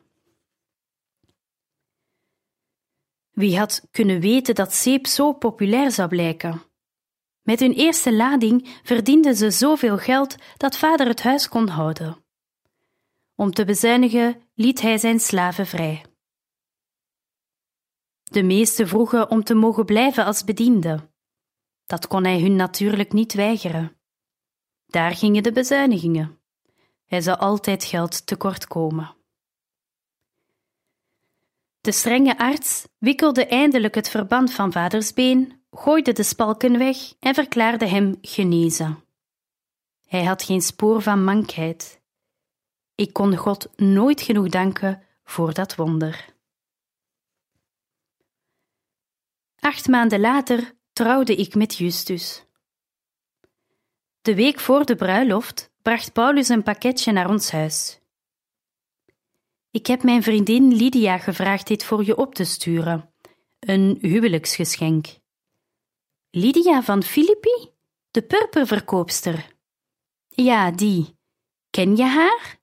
Wie 3.32 3.58
had 3.58 3.88
kunnen 3.92 4.20
weten 4.20 4.56
dat 4.56 4.74
zeep 4.74 5.08
zo 5.08 5.34
populair 5.34 5.92
zou 5.92 6.10
blijken? 6.10 6.62
Met 7.42 7.60
hun 7.60 7.74
eerste 7.74 8.14
lading 8.14 8.80
verdienden 8.84 9.36
ze 9.36 9.52
zoveel 9.52 9.98
geld 9.98 10.36
dat 10.58 10.78
vader 10.78 11.08
het 11.08 11.24
huis 11.24 11.50
kon 11.50 11.68
houden. 11.68 12.24
Om 13.36 13.52
te 13.52 13.66
bezuinigen 13.66 14.42
liet 14.56 14.82
hij 14.82 14.98
zijn 14.98 15.20
slaven 15.20 15.68
vrij. 15.68 16.11
De 18.32 18.44
meesten 18.44 18.88
vroegen 18.88 19.30
om 19.30 19.44
te 19.44 19.54
mogen 19.54 19.86
blijven 19.86 20.26
als 20.26 20.44
bediende. 20.44 21.10
Dat 21.86 22.08
kon 22.08 22.24
hij 22.24 22.42
hun 22.42 22.56
natuurlijk 22.56 23.14
niet 23.14 23.34
weigeren. 23.34 23.96
Daar 24.86 25.12
gingen 25.12 25.44
de 25.44 25.52
bezuinigingen. 25.52 26.40
Hij 27.06 27.22
zou 27.22 27.40
altijd 27.40 27.84
geld 27.84 28.26
tekort 28.26 28.68
komen. 28.68 29.16
De 31.82 31.92
strenge 31.92 32.38
arts 32.38 32.88
wikkelde 32.98 33.46
eindelijk 33.46 33.96
het 33.96 34.10
verband 34.10 34.52
van 34.52 34.72
vaders 34.72 35.14
been, 35.14 35.64
gooide 35.72 36.12
de 36.12 36.24
spalken 36.24 36.78
weg 36.78 36.98
en 37.20 37.34
verklaarde 37.34 37.88
hem 37.88 38.18
genezen. 38.22 39.04
Hij 40.08 40.24
had 40.24 40.44
geen 40.44 40.62
spoor 40.62 41.02
van 41.02 41.24
mankheid. 41.24 42.02
Ik 42.96 43.14
kon 43.14 43.36
God 43.36 43.70
nooit 43.76 44.22
genoeg 44.22 44.50
danken 44.50 45.04
voor 45.24 45.54
dat 45.54 45.76
wonder. 45.76 46.40
Acht 49.62 49.88
maanden 49.88 50.20
later 50.20 50.74
trouwde 50.94 51.36
ik 51.36 51.56
met 51.56 51.76
Justus. 51.76 52.46
De 54.22 54.36
week 54.36 54.60
voor 54.60 54.86
de 54.86 54.96
bruiloft 54.96 55.72
bracht 55.82 56.14
Paulus 56.14 56.50
een 56.50 56.64
pakketje 56.64 57.12
naar 57.12 57.30
ons 57.30 57.52
huis. 57.52 58.00
Ik 59.72 59.88
heb 59.88 60.04
mijn 60.04 60.24
vriendin 60.24 60.74
Lydia 60.74 61.18
gevraagd 61.18 61.68
dit 61.68 61.84
voor 61.84 62.06
je 62.06 62.18
op 62.18 62.36
te 62.36 62.44
sturen. 62.44 63.14
Een 63.60 63.98
huwelijksgeschenk. 64.02 65.08
Lydia 66.30 66.84
van 66.84 67.04
Filippi? 67.04 67.70
De 68.12 68.22
purperverkoopster. 68.22 69.56
Ja, 70.28 70.72
die. 70.72 71.18
Ken 71.70 71.96
je 71.96 72.04
haar? 72.04 72.60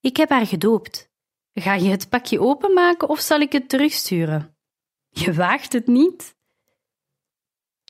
Ik 0.00 0.16
heb 0.16 0.28
haar 0.28 0.46
gedoopt. 0.46 1.10
Ga 1.54 1.74
je 1.74 1.88
het 1.88 2.08
pakje 2.08 2.40
openmaken 2.40 3.08
of 3.08 3.20
zal 3.20 3.40
ik 3.40 3.52
het 3.52 3.68
terugsturen? 3.68 4.55
Je 5.18 5.32
waagt 5.32 5.72
het 5.72 5.86
niet? 5.86 6.36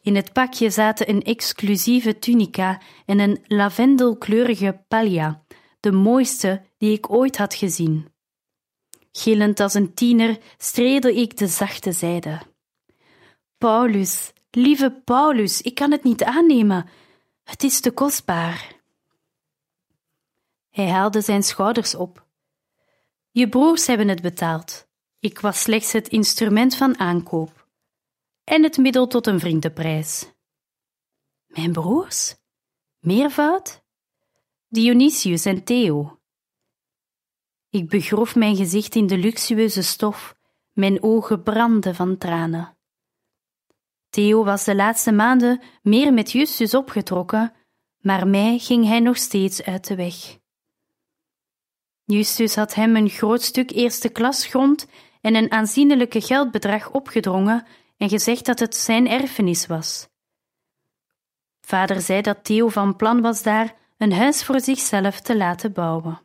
In 0.03 0.17
het 0.17 0.33
pakje 0.33 0.71
zaten 0.71 1.09
een 1.09 1.23
exclusieve 1.23 2.19
tunica 2.19 2.81
en 3.07 3.19
een 3.19 3.45
lavendelkleurige 3.47 4.85
palja, 4.89 5.45
de 5.81 5.93
mooiste 5.93 6.63
die 6.79 6.93
ik 6.93 7.11
ooit 7.11 7.37
had 7.37 7.55
gezien. 7.55 8.13
Gillend 9.13 9.61
als 9.61 9.75
een 9.75 9.95
tiener 9.95 10.39
streelde 10.57 11.15
ik 11.15 11.37
de 11.37 11.47
zachte 11.47 11.93
zijde. 11.93 12.41
Paulus, 13.59 14.33
lieve 14.51 15.01
Paulus, 15.05 15.63
ik 15.63 15.75
kan 15.75 15.91
het 15.91 16.03
niet 16.03 16.25
aannemen. 16.25 16.89
Het 17.45 17.63
is 17.63 17.81
te 17.81 17.91
kostbaar. 17.91 18.75
Hij 20.71 20.89
haalde 20.89 21.21
zijn 21.21 21.43
schouders 21.43 21.95
op. 21.95 22.27
Je 23.31 23.49
broers 23.49 23.87
hebben 23.87 24.09
het 24.09 24.23
betaald. 24.23 24.87
Ik 25.19 25.39
was 25.39 25.61
slechts 25.61 25.93
het 25.93 26.09
instrument 26.09 26.75
van 26.75 26.99
aankoop 26.99 27.69
en 28.45 28.63
het 28.63 28.77
middel 28.77 29.07
tot 29.07 29.27
een 29.27 29.41
vriendenprijs. 29.41 30.33
Mijn 31.47 31.73
broers? 31.73 32.37
Meervoud? 32.99 33.85
Dionysius 34.69 35.45
en 35.45 35.65
Theo. 35.65 36.21
Ik 37.71 37.89
begroef 37.89 38.35
mijn 38.35 38.57
gezicht 38.57 38.95
in 38.95 39.07
de 39.07 39.19
luxueuze 39.19 39.83
stof, 39.83 40.37
mijn 40.73 41.03
ogen 41.03 41.43
brandden 41.43 41.95
van 41.95 42.19
tranen. 42.19 42.77
Theo 44.09 44.45
was 44.45 44.65
de 44.65 44.75
laatste 44.75 45.13
maanden 45.13 45.63
meer 45.83 46.13
met 46.13 46.33
Justus 46.33 46.75
opgetrokken, 46.75 47.53
maar 47.99 48.29
mij 48.29 48.59
ging 48.59 48.85
hij 48.85 49.01
nog 49.01 49.17
steeds 49.17 49.63
uit 49.63 49.87
de 49.87 49.95
weg. 49.95 50.39
Justus 52.05 52.55
had 52.55 52.75
hem 52.75 52.97
een 52.97 53.09
groot 53.09 53.43
stuk 53.43 53.71
eerste 53.71 54.09
klas 54.09 54.47
grond 54.47 54.87
en 55.27 55.35
een 55.35 55.53
aanzienlijke 55.53 56.21
geldbedrag 56.21 56.91
opgedrongen 56.91 57.67
en 57.97 58.09
gezegd 58.09 58.47
dat 58.47 58.59
het 58.59 58.77
zijn 58.77 59.09
erfenis 59.09 59.67
was. 59.67 60.09
Vader 61.61 62.01
zei 62.01 62.23
dat 62.23 62.45
Theo 62.45 62.69
van 62.69 62.97
plan 62.97 63.21
was 63.21 63.43
daar 63.43 63.75
een 63.99 64.13
huis 64.13 64.45
voor 64.45 64.61
zichzelf 64.61 65.21
te 65.21 65.37
laten 65.37 65.73
bouwen. 65.73 66.21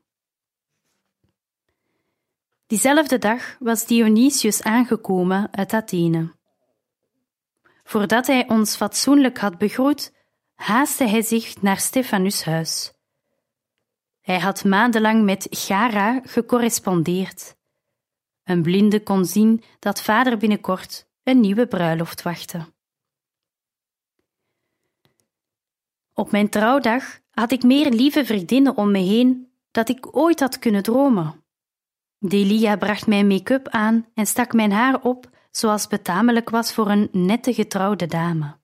Diezelfde 2.67 3.17
dag 3.17 3.55
was 3.59 3.85
Dionysius 3.85 4.63
aangekomen 4.63 5.47
uit 5.51 5.73
Athene. 5.73 6.35
Voordat 7.83 8.27
hij 8.27 8.49
ons 8.49 8.75
fatsoenlijk 8.75 9.37
had 9.37 9.57
begroet, 9.57 10.13
haastte 10.55 11.07
hij 11.07 11.21
zich 11.21 11.61
naar 11.61 11.77
Stefanus' 11.77 12.43
huis. 12.43 12.93
Hij 14.21 14.39
had 14.39 14.63
maandenlang 14.63 15.23
met 15.23 15.47
Gara 15.49 16.21
gecorrespondeerd. 16.23 17.59
Een 18.43 18.61
blinde 18.61 19.03
kon 19.03 19.25
zien 19.25 19.63
dat 19.79 20.01
vader 20.01 20.37
binnenkort 20.37 21.09
een 21.23 21.39
nieuwe 21.39 21.67
bruiloft 21.67 22.21
wachtte. 22.21 22.65
Op 26.13 26.31
mijn 26.31 26.49
trouwdag 26.49 27.19
had 27.31 27.51
ik 27.51 27.63
meer 27.63 27.89
lieve 27.89 28.25
vriendinnen 28.25 28.77
om 28.77 28.91
me 28.91 28.99
heen 28.99 29.51
dat 29.71 29.89
ik 29.89 30.15
ooit 30.15 30.39
had 30.39 30.59
kunnen 30.59 30.83
dromen. 30.83 31.43
Delia 32.19 32.75
bracht 32.75 33.07
mijn 33.07 33.27
make-up 33.27 33.67
aan 33.67 34.07
en 34.13 34.25
stak 34.25 34.53
mijn 34.53 34.71
haar 34.71 35.01
op 35.01 35.29
zoals 35.51 35.87
betamelijk 35.87 36.49
was 36.49 36.73
voor 36.73 36.89
een 36.89 37.09
nette 37.11 37.53
getrouwde 37.53 38.05
dame. 38.05 38.59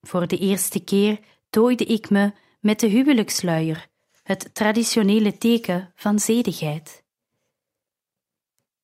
Voor 0.00 0.26
de 0.26 0.38
eerste 0.38 0.84
keer 0.84 1.20
tooide 1.50 1.84
ik 1.84 2.10
me 2.10 2.32
met 2.60 2.80
de 2.80 2.86
huwelijksluier, 2.86 3.88
het 4.22 4.54
traditionele 4.54 5.38
teken 5.38 5.92
van 5.94 6.18
zedigheid. 6.18 7.03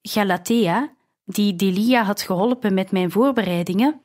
Galatea, 0.03 0.97
die 1.25 1.57
Delia 1.57 2.03
had 2.03 2.23
geholpen 2.23 2.75
met 2.75 2.91
mijn 2.91 3.11
voorbereidingen, 3.11 4.05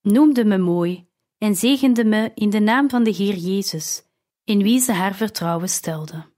noemde 0.00 0.44
me 0.44 0.58
mooi 0.58 1.08
en 1.38 1.54
zegende 1.54 2.04
me 2.04 2.32
in 2.34 2.50
de 2.50 2.60
naam 2.60 2.90
van 2.90 3.04
de 3.04 3.10
Heer 3.10 3.36
Jezus, 3.36 4.02
in 4.44 4.62
wie 4.62 4.80
ze 4.80 4.92
haar 4.92 5.14
vertrouwen 5.14 5.68
stelde. 5.68 6.32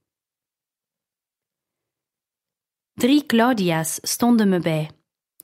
Drie 2.93 3.25
Claudia's 3.25 3.99
stonden 4.01 4.49
me 4.49 4.59
bij, 4.59 4.89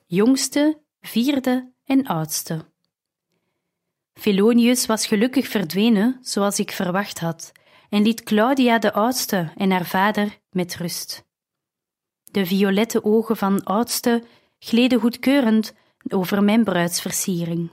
jongste, 0.06 0.82
vierde 1.00 1.74
en 1.84 2.08
oudste. 2.08 2.72
Felonius 4.14 4.86
was 4.86 5.08
gelukkig 5.08 5.48
verdwenen, 5.48 6.20
zoals 6.22 6.60
ik 6.60 6.72
verwacht 6.72 7.20
had, 7.20 7.52
en 7.90 8.02
liet 8.02 8.24
Claudia 8.24 8.80
de 8.80 8.94
oudste 8.94 9.52
en 9.56 9.72
haar 9.72 9.86
vader 9.86 10.40
met 10.50 10.76
rust. 10.76 11.26
De 12.34 12.46
violette 12.46 13.04
ogen 13.04 13.38
van 13.38 13.64
oudste 13.64 14.24
gleden 14.60 15.00
goedkeurend 15.00 15.74
over 16.08 16.44
mijn 16.44 16.64
bruidsversiering. 16.64 17.72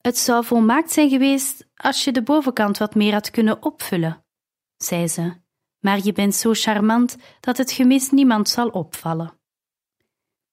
Het 0.00 0.18
zou 0.18 0.44
volmaakt 0.44 0.90
zijn 0.90 1.08
geweest 1.08 1.66
als 1.74 2.04
je 2.04 2.12
de 2.12 2.22
bovenkant 2.22 2.78
wat 2.78 2.94
meer 2.94 3.12
had 3.12 3.30
kunnen 3.30 3.62
opvullen, 3.62 4.24
zei 4.76 5.08
ze, 5.08 5.34
maar 5.78 6.00
je 6.02 6.12
bent 6.12 6.34
zo 6.34 6.50
charmant 6.52 7.16
dat 7.40 7.56
het 7.56 7.72
gemis 7.72 8.10
niemand 8.10 8.48
zal 8.48 8.68
opvallen. 8.68 9.40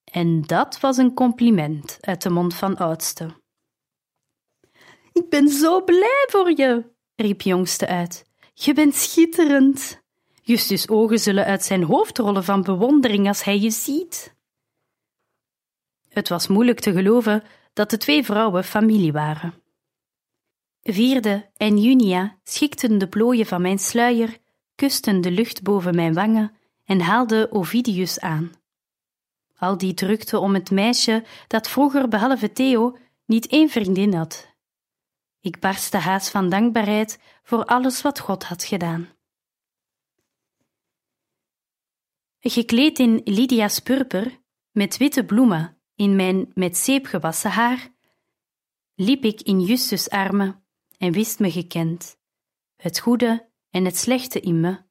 En 0.03 0.41
dat 0.41 0.79
was 0.79 0.97
een 0.97 1.13
compliment 1.13 1.97
uit 2.01 2.21
de 2.21 2.29
mond 2.29 2.55
van 2.55 2.77
oudste. 2.77 3.41
Ik 5.11 5.29
ben 5.29 5.49
zo 5.49 5.83
blij 5.83 6.27
voor 6.29 6.51
je, 6.57 6.91
riep 7.15 7.41
jongste 7.41 7.87
uit. 7.87 8.25
Je 8.53 8.73
bent 8.73 8.95
schitterend. 8.95 10.00
Justus' 10.51 10.89
ogen 10.89 11.19
zullen 11.19 11.45
uit 11.45 11.63
zijn 11.63 11.83
hoofd 11.83 12.17
rollen 12.17 12.43
van 12.43 12.63
bewondering 12.63 13.27
als 13.27 13.43
hij 13.43 13.59
je 13.59 13.69
ziet. 13.69 14.35
Het 16.09 16.29
was 16.29 16.47
moeilijk 16.47 16.79
te 16.79 16.91
geloven 16.91 17.43
dat 17.73 17.89
de 17.89 17.97
twee 17.97 18.23
vrouwen 18.23 18.63
familie 18.63 19.11
waren. 19.11 19.53
Vierde 20.81 21.49
en 21.57 21.77
Junia 21.77 22.37
schikten 22.43 22.97
de 22.97 23.07
plooien 23.07 23.45
van 23.45 23.61
mijn 23.61 23.79
sluier, 23.79 24.37
kusten 24.75 25.21
de 25.21 25.31
lucht 25.31 25.63
boven 25.63 25.95
mijn 25.95 26.13
wangen 26.13 26.55
en 26.85 27.01
haalden 27.01 27.51
Ovidius 27.51 28.19
aan. 28.19 28.51
Al 29.57 29.77
die 29.77 29.93
drukte 29.93 30.39
om 30.39 30.53
het 30.53 30.71
meisje 30.71 31.23
dat 31.47 31.69
vroeger, 31.69 32.07
behalve 32.07 32.51
Theo, 32.51 32.97
niet 33.25 33.47
één 33.47 33.69
vriendin 33.69 34.13
had. 34.13 34.47
Ik 35.41 35.59
barstte 35.59 35.97
haast 35.97 36.29
van 36.29 36.49
dankbaarheid 36.49 37.19
voor 37.43 37.65
alles 37.65 38.01
wat 38.01 38.19
God 38.19 38.43
had 38.43 38.63
gedaan. 38.63 39.09
Gekleed 42.43 42.99
in 42.99 43.21
Lydia's 43.23 43.79
purper, 43.79 44.41
met 44.71 44.97
witte 44.97 45.25
bloemen 45.25 45.81
in 45.95 46.15
mijn 46.15 46.51
met 46.53 46.77
zeep 46.77 47.05
gewassen 47.05 47.51
haar, 47.51 47.93
liep 48.95 49.23
ik 49.23 49.41
in 49.41 49.59
Justus' 49.59 50.09
armen 50.09 50.65
en 50.97 51.11
wist 51.11 51.39
me 51.39 51.51
gekend, 51.51 52.17
het 52.75 52.99
goede 52.99 53.49
en 53.69 53.85
het 53.85 53.97
slechte 53.97 54.39
in 54.39 54.59
me, 54.59 54.83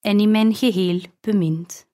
en 0.00 0.20
in 0.20 0.30
mijn 0.30 0.54
geheel 0.54 1.00
bemind. 1.20 1.88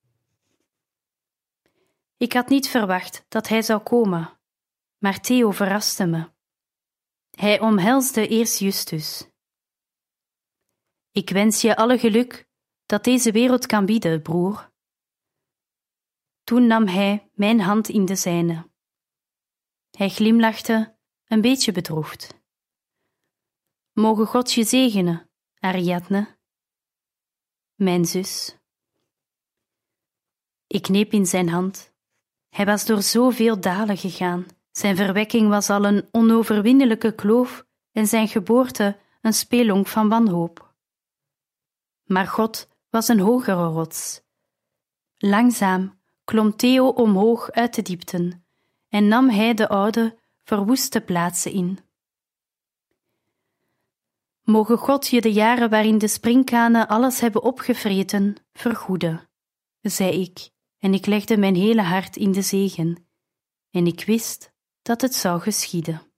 Ik 2.17 2.33
had 2.33 2.49
niet 2.49 2.69
verwacht 2.69 3.25
dat 3.29 3.49
hij 3.49 3.63
zou 3.63 3.81
komen, 3.81 4.39
maar 4.99 5.21
Theo 5.21 5.51
verraste 5.51 6.07
me. 6.07 6.31
Hij 7.31 7.61
omhelsde 7.61 8.29
eerst 8.29 8.59
Justus. 8.59 9.31
Ik 11.13 11.31
wens 11.31 11.61
je 11.61 11.77
alle 11.77 11.99
geluk 11.99 12.49
dat 12.87 13.05
deze 13.05 13.33
wereld 13.33 13.67
kan 13.67 13.87
bieden, 13.87 14.23
broer. 14.23 14.72
Toen 16.45 16.67
nam 16.67 16.87
hij 16.87 17.31
mijn 17.35 17.61
hand 17.61 17.89
in 17.89 18.05
de 18.05 18.17
zijne. 18.17 18.71
Hij 19.91 20.09
glimlachte, 20.09 20.97
een 21.27 21.41
beetje 21.41 21.73
bedroefd. 21.73 22.41
Mogen 23.93 24.27
God 24.27 24.53
je 24.53 24.65
zegenen, 24.65 25.31
Ariadne, 25.59 26.39
mijn 27.75 28.05
zus. 28.05 28.59
Ik 30.67 30.83
kneep 30.83 31.13
in 31.13 31.27
zijn 31.27 31.49
hand. 31.49 31.93
Hij 32.49 32.65
was 32.65 32.87
door 32.87 33.03
zoveel 33.03 33.61
dalen 33.61 33.97
gegaan. 33.97 34.47
Zijn 34.71 34.97
verwekking 34.97 35.49
was 35.49 35.71
al 35.71 35.85
een 35.85 36.09
onoverwinnelijke 36.11 37.15
kloof 37.15 37.67
en 37.91 38.07
zijn 38.07 38.29
geboorte 38.29 38.99
een 39.21 39.33
spelonk 39.33 39.87
van 39.87 40.09
wanhoop. 40.09 40.75
Maar 42.05 42.27
God 42.27 42.69
was 42.91 43.09
een 43.09 43.21
hogere 43.21 43.67
rots. 43.67 44.23
Langzaam 45.17 46.02
klom 46.25 46.57
Theo 46.57 46.89
omhoog 46.89 47.51
uit 47.51 47.75
de 47.75 47.83
diepten 47.83 48.45
en 48.89 49.09
nam 49.09 49.29
hij 49.29 49.55
de 49.55 49.69
oude, 49.69 50.19
verwoeste 50.45 51.01
plaatsen 51.01 51.53
in. 51.53 51.79
Mogen 54.43 54.79
God 54.79 55.09
je 55.09 55.21
de 55.21 55.33
jaren 55.33 55.71
waarin 55.71 55.99
de 55.99 56.09
springkanen 56.09 56.89
alles 56.89 57.21
hebben 57.21 57.43
opgevreten, 57.43 58.37
vergoeden, 58.53 59.29
zei 59.81 60.21
ik, 60.21 60.51
en 60.79 60.95
ik 60.95 61.07
legde 61.07 61.37
mijn 61.37 61.55
hele 61.55 61.83
hart 61.83 62.17
in 62.17 62.33
de 62.33 62.43
zegen, 62.43 63.09
en 63.71 63.87
ik 63.87 64.05
wist 64.05 64.53
dat 64.83 65.01
het 65.01 65.15
zou 65.15 65.41
geschieden. 65.41 66.12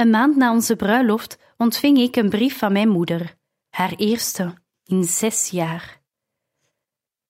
Een 0.00 0.10
maand 0.10 0.36
na 0.36 0.52
onze 0.52 0.76
bruiloft 0.76 1.38
ontving 1.56 1.98
ik 1.98 2.16
een 2.16 2.28
brief 2.28 2.58
van 2.58 2.72
mijn 2.72 2.88
moeder, 2.88 3.36
haar 3.68 3.94
eerste 3.94 4.54
in 4.84 5.04
zes 5.04 5.50
jaar. 5.50 6.02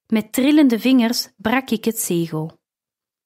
Met 0.07 0.33
trillende 0.33 0.79
vingers 0.79 1.29
brak 1.37 1.71
ik 1.71 1.85
het 1.85 1.99
zegel. 1.99 2.61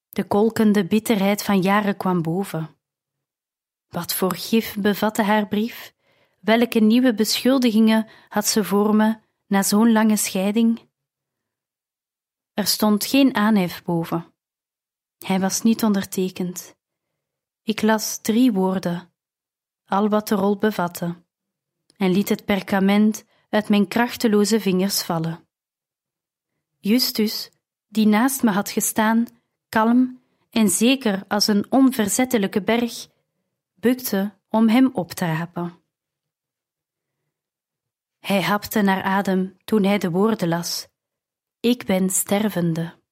De 0.09 0.25
kolkende 0.27 0.87
bitterheid 0.87 1.43
van 1.43 1.61
jaren 1.61 1.97
kwam 1.97 2.23
boven. 2.23 2.77
Wat 3.89 4.15
voor 4.15 4.35
gif 4.35 4.77
bevatte 4.79 5.23
haar 5.23 5.49
brief? 5.49 5.95
Welke 6.41 6.81
nieuwe 6.81 7.15
beschuldigingen 7.15 8.09
had 8.29 8.47
ze 8.47 8.65
voor 8.65 8.97
me 8.97 9.19
na 9.47 9.63
zo'n 9.63 9.93
lange 9.93 10.17
scheiding? 10.17 10.91
Er 12.53 12.67
stond 12.67 13.05
geen 13.05 13.35
aanhef 13.35 13.83
boven. 13.83 14.35
Hij 15.19 15.41
was 15.41 15.63
niet 15.63 15.85
ondertekend. 15.85 16.77
Ik 17.63 17.83
las 17.83 18.19
drie 18.19 18.53
woorden 18.53 19.13
al 19.85 20.09
wat 20.09 20.29
de 20.29 20.35
rol 20.35 20.57
bevatte, 20.57 21.23
en 21.97 22.11
liet 22.11 22.29
het 22.29 22.45
perkament 22.45 23.25
uit 23.49 23.69
mijn 23.69 23.89
krachteloze 23.89 24.61
vingers 24.61 25.03
vallen. 25.03 25.49
Justus, 26.81 27.51
die 27.89 28.07
naast 28.07 28.43
me 28.43 28.51
had 28.51 28.71
gestaan, 28.71 29.27
kalm 29.69 30.21
en 30.51 30.69
zeker 30.69 31.25
als 31.29 31.47
een 31.47 31.67
onverzettelijke 31.73 32.63
berg, 32.63 33.09
bukte 33.75 34.39
om 34.49 34.69
hem 34.69 34.91
op 34.93 35.13
te 35.13 35.25
rapen. 35.25 35.83
Hij 38.19 38.43
hapte 38.43 38.81
naar 38.81 39.03
adem 39.03 39.57
toen 39.65 39.85
hij 39.85 39.99
de 39.99 40.11
woorden 40.11 40.49
las: 40.49 40.89
Ik 41.61 41.85
ben 41.85 42.11
stervende. 42.11 43.03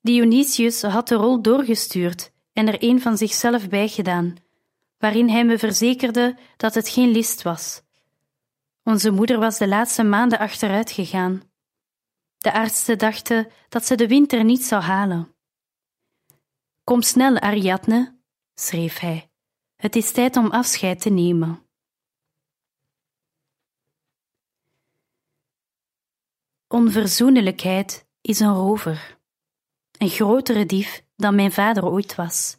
Dionysius 0.00 0.82
had 0.82 1.08
de 1.08 1.14
rol 1.14 1.42
doorgestuurd 1.42 2.32
en 2.58 2.68
er 2.68 2.82
een 2.82 3.00
van 3.00 3.16
zichzelf 3.16 3.68
bijgedaan, 3.68 4.36
waarin 4.96 5.28
hij 5.28 5.44
me 5.44 5.58
verzekerde 5.58 6.36
dat 6.56 6.74
het 6.74 6.88
geen 6.88 7.10
list 7.10 7.42
was. 7.42 7.82
Onze 8.82 9.10
moeder 9.10 9.38
was 9.38 9.58
de 9.58 9.68
laatste 9.68 10.02
maanden 10.04 10.38
achteruit 10.38 10.90
gegaan. 10.90 11.42
De 12.38 12.52
artsen 12.52 12.98
dachten 12.98 13.50
dat 13.68 13.84
ze 13.86 13.94
de 13.94 14.06
winter 14.08 14.44
niet 14.44 14.64
zou 14.64 14.82
halen. 14.82 15.34
Kom 16.84 17.02
snel, 17.02 17.38
Ariadne, 17.38 18.18
schreef 18.54 18.98
hij. 18.98 19.30
Het 19.76 19.96
is 19.96 20.12
tijd 20.12 20.36
om 20.36 20.50
afscheid 20.50 21.00
te 21.00 21.10
nemen. 21.10 21.66
Onverzoenlijkheid 26.68 28.06
is 28.20 28.40
een 28.40 28.54
rover, 28.54 29.18
een 29.98 30.08
grotere 30.08 30.66
dief 30.66 31.06
dan 31.18 31.34
mijn 31.34 31.52
vader 31.52 31.84
ooit 31.84 32.14
was. 32.14 32.58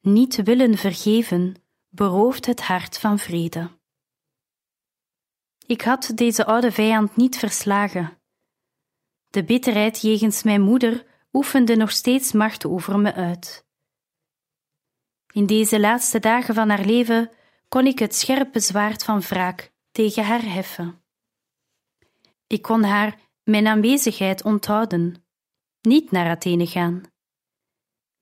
Niet 0.00 0.42
willen 0.42 0.76
vergeven 0.78 1.54
berooft 1.88 2.46
het 2.46 2.62
hart 2.62 2.98
van 2.98 3.18
vrede. 3.18 3.70
Ik 5.66 5.82
had 5.82 6.12
deze 6.14 6.44
oude 6.44 6.72
vijand 6.72 7.16
niet 7.16 7.36
verslagen. 7.36 8.18
De 9.30 9.44
bitterheid 9.44 10.00
jegens 10.00 10.42
mijn 10.42 10.60
moeder 10.60 11.06
oefende 11.32 11.76
nog 11.76 11.90
steeds 11.90 12.32
macht 12.32 12.66
over 12.66 12.98
me 12.98 13.14
uit. 13.14 13.66
In 15.32 15.46
deze 15.46 15.80
laatste 15.80 16.18
dagen 16.18 16.54
van 16.54 16.68
haar 16.68 16.84
leven 16.84 17.30
kon 17.68 17.86
ik 17.86 17.98
het 17.98 18.14
scherpe 18.14 18.60
zwaard 18.60 19.04
van 19.04 19.20
wraak 19.20 19.72
tegen 19.90 20.24
haar 20.24 20.42
heffen. 20.42 21.02
Ik 22.46 22.62
kon 22.62 22.82
haar 22.82 23.18
mijn 23.42 23.66
aanwezigheid 23.66 24.44
onthouden, 24.44 25.24
niet 25.80 26.10
naar 26.10 26.30
Athene 26.30 26.66
gaan 26.66 27.12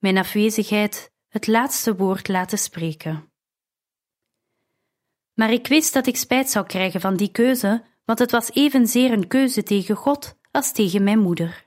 mijn 0.03 0.17
afwezigheid 0.17 1.11
het 1.27 1.47
laatste 1.47 1.95
woord 1.95 2.27
laten 2.27 2.57
spreken. 2.57 3.31
Maar 5.33 5.51
ik 5.51 5.67
wist 5.67 5.93
dat 5.93 6.07
ik 6.07 6.17
spijt 6.17 6.49
zou 6.49 6.65
krijgen 6.65 7.01
van 7.01 7.15
die 7.15 7.31
keuze, 7.31 7.83
want 8.05 8.19
het 8.19 8.31
was 8.31 8.51
evenzeer 8.53 9.11
een 9.11 9.27
keuze 9.27 9.63
tegen 9.63 9.95
God 9.95 10.37
als 10.51 10.71
tegen 10.71 11.03
mijn 11.03 11.19
moeder. 11.19 11.65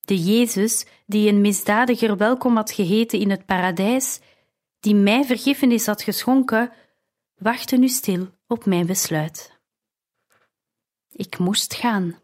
De 0.00 0.18
Jezus, 0.18 0.86
die 1.06 1.28
een 1.28 1.40
misdadiger 1.40 2.16
welkom 2.16 2.56
had 2.56 2.72
geheten 2.72 3.18
in 3.18 3.30
het 3.30 3.46
paradijs, 3.46 4.20
die 4.80 4.94
mij 4.94 5.24
vergiffenis 5.24 5.86
had 5.86 6.02
geschonken, 6.02 6.72
wachtte 7.36 7.76
nu 7.76 7.88
stil 7.88 8.28
op 8.46 8.66
mijn 8.66 8.86
besluit. 8.86 9.60
Ik 11.10 11.38
moest 11.38 11.74
gaan. 11.74 12.18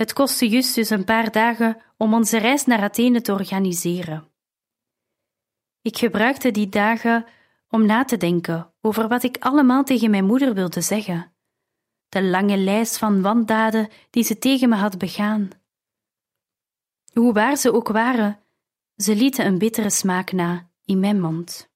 Het 0.00 0.12
kostte 0.12 0.48
Justus 0.48 0.90
een 0.90 1.04
paar 1.04 1.30
dagen 1.30 1.82
om 1.96 2.14
onze 2.14 2.38
reis 2.38 2.64
naar 2.64 2.82
Athene 2.82 3.20
te 3.20 3.32
organiseren. 3.32 4.28
Ik 5.82 5.98
gebruikte 5.98 6.50
die 6.50 6.68
dagen 6.68 7.26
om 7.68 7.86
na 7.86 8.04
te 8.04 8.16
denken 8.16 8.72
over 8.80 9.08
wat 9.08 9.22
ik 9.22 9.36
allemaal 9.38 9.84
tegen 9.84 10.10
mijn 10.10 10.24
moeder 10.24 10.54
wilde 10.54 10.80
zeggen. 10.80 11.32
De 12.08 12.22
lange 12.22 12.56
lijst 12.56 12.98
van 12.98 13.22
wandaden 13.22 13.88
die 14.10 14.22
ze 14.24 14.38
tegen 14.38 14.68
me 14.68 14.74
had 14.76 14.98
begaan. 14.98 15.50
Hoe 17.12 17.32
waar 17.32 17.56
ze 17.56 17.72
ook 17.72 17.88
waren, 17.88 18.40
ze 18.96 19.16
lieten 19.16 19.46
een 19.46 19.58
bittere 19.58 19.90
smaak 19.90 20.32
na 20.32 20.70
in 20.84 21.00
mijn 21.00 21.20
mond. 21.20 21.70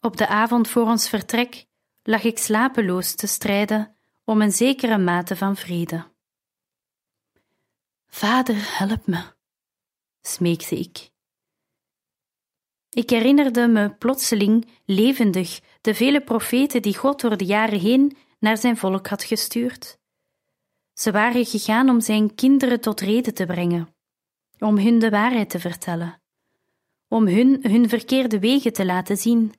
Op 0.00 0.16
de 0.16 0.28
avond 0.28 0.68
voor 0.68 0.86
ons 0.86 1.08
vertrek 1.08 1.66
lag 2.02 2.24
ik 2.24 2.38
slapeloos 2.38 3.14
te 3.14 3.26
strijden 3.26 3.97
om 4.28 4.42
een 4.42 4.52
zekere 4.52 4.98
mate 4.98 5.36
van 5.36 5.56
vrede. 5.56 6.04
Vader, 8.06 8.78
help 8.78 9.06
me, 9.06 9.22
smeekte 10.20 10.78
ik. 10.78 11.10
Ik 12.90 13.10
herinnerde 13.10 13.66
me 13.66 13.90
plotseling 13.90 14.68
levendig 14.84 15.60
de 15.80 15.94
vele 15.94 16.20
profeten 16.20 16.82
die 16.82 16.96
God 16.96 17.20
door 17.20 17.36
de 17.36 17.44
jaren 17.44 17.80
heen 17.80 18.16
naar 18.38 18.56
zijn 18.56 18.76
volk 18.76 19.06
had 19.06 19.24
gestuurd. 19.24 19.98
Ze 20.92 21.10
waren 21.10 21.46
gegaan 21.46 21.88
om 21.88 22.00
zijn 22.00 22.34
kinderen 22.34 22.80
tot 22.80 23.00
reden 23.00 23.34
te 23.34 23.46
brengen, 23.46 23.94
om 24.58 24.78
hun 24.78 24.98
de 24.98 25.10
waarheid 25.10 25.50
te 25.50 25.60
vertellen, 25.60 26.22
om 27.08 27.26
hun 27.26 27.58
hun 27.62 27.88
verkeerde 27.88 28.38
wegen 28.38 28.72
te 28.72 28.84
laten 28.84 29.16
zien, 29.16 29.54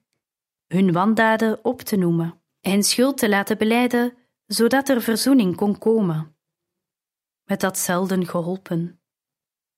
hun 0.67 0.91
wandaden 0.91 1.65
op 1.65 1.81
te 1.81 1.95
noemen 1.95 2.41
en 2.61 2.83
schuld 2.83 3.17
te 3.17 3.29
laten 3.29 3.57
beleiden, 3.57 4.18
zodat 4.49 4.89
er 4.89 5.01
verzoening 5.01 5.55
kon 5.55 5.77
komen. 5.77 6.35
Het 7.43 7.61
had 7.61 7.77
zelden 7.77 8.25
geholpen. 8.25 9.01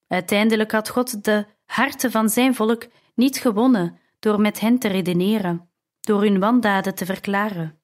Uiteindelijk 0.07 0.71
had 0.71 0.89
God 0.89 1.23
de 1.23 1.45
harten 1.65 2.11
van 2.11 2.29
zijn 2.29 2.55
volk 2.55 2.87
niet 3.13 3.37
gewonnen 3.37 3.99
door 4.19 4.41
met 4.41 4.59
hen 4.59 4.79
te 4.79 4.87
redeneren, 4.87 5.71
door 5.99 6.21
hun 6.21 6.39
wandaden 6.39 6.95
te 6.95 7.05
verklaren. 7.05 7.81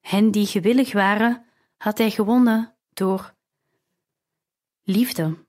Hen 0.00 0.30
die 0.30 0.46
gewillig 0.46 0.92
waren, 0.92 1.46
had 1.76 1.98
hij 1.98 2.10
gewonnen 2.10 2.76
door 2.92 3.34
liefde. 4.82 5.46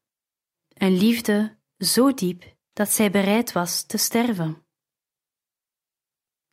Een 0.67 0.97
liefde 0.97 1.57
zo 1.77 2.13
diep 2.13 2.55
dat 2.73 2.89
zij 2.89 3.11
bereid 3.11 3.51
was 3.51 3.83
te 3.83 3.97
sterven. 3.97 4.65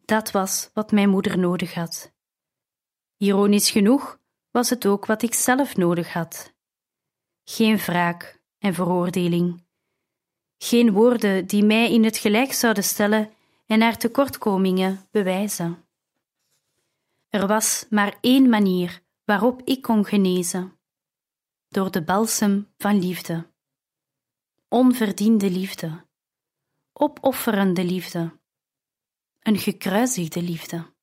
Dat 0.05 0.31
was 0.31 0.71
wat 0.73 0.93
mijn 0.93 1.09
moeder 1.09 1.39
nodig 1.39 1.75
had. 1.75 2.14
Ironisch 3.25 3.71
genoeg 3.71 4.19
was 4.51 4.71
het 4.71 4.87
ook 4.87 5.07
wat 5.07 5.23
ik 5.23 5.35
zelf 5.35 5.77
nodig 5.77 6.13
had. 6.13 6.55
Geen 7.45 7.77
wraak 7.77 8.41
en 8.59 8.75
veroordeling, 8.75 9.65
geen 10.59 10.93
woorden 10.93 11.47
die 11.47 11.65
mij 11.65 11.93
in 11.93 12.05
het 12.05 12.17
gelijk 12.17 12.53
zouden 12.53 12.85
stellen 12.85 13.33
en 13.67 13.81
haar 13.81 13.97
tekortkomingen 13.97 15.09
bewijzen. 15.11 15.85
Er 17.29 17.47
was 17.47 17.87
maar 17.91 18.19
één 18.21 18.49
manier 18.49 19.03
waarop 19.25 19.63
ik 19.65 19.83
kon 19.83 20.05
genezen: 20.05 20.79
door 21.69 21.91
de 21.91 22.03
balsem 22.03 22.73
van 22.77 22.99
liefde. 22.99 23.51
Onverdiende 24.69 25.51
liefde, 25.51 26.07
opofferende 26.93 27.85
liefde, 27.85 28.39
een 29.41 29.59
gekruisigde 29.59 30.43
liefde. 30.43 30.94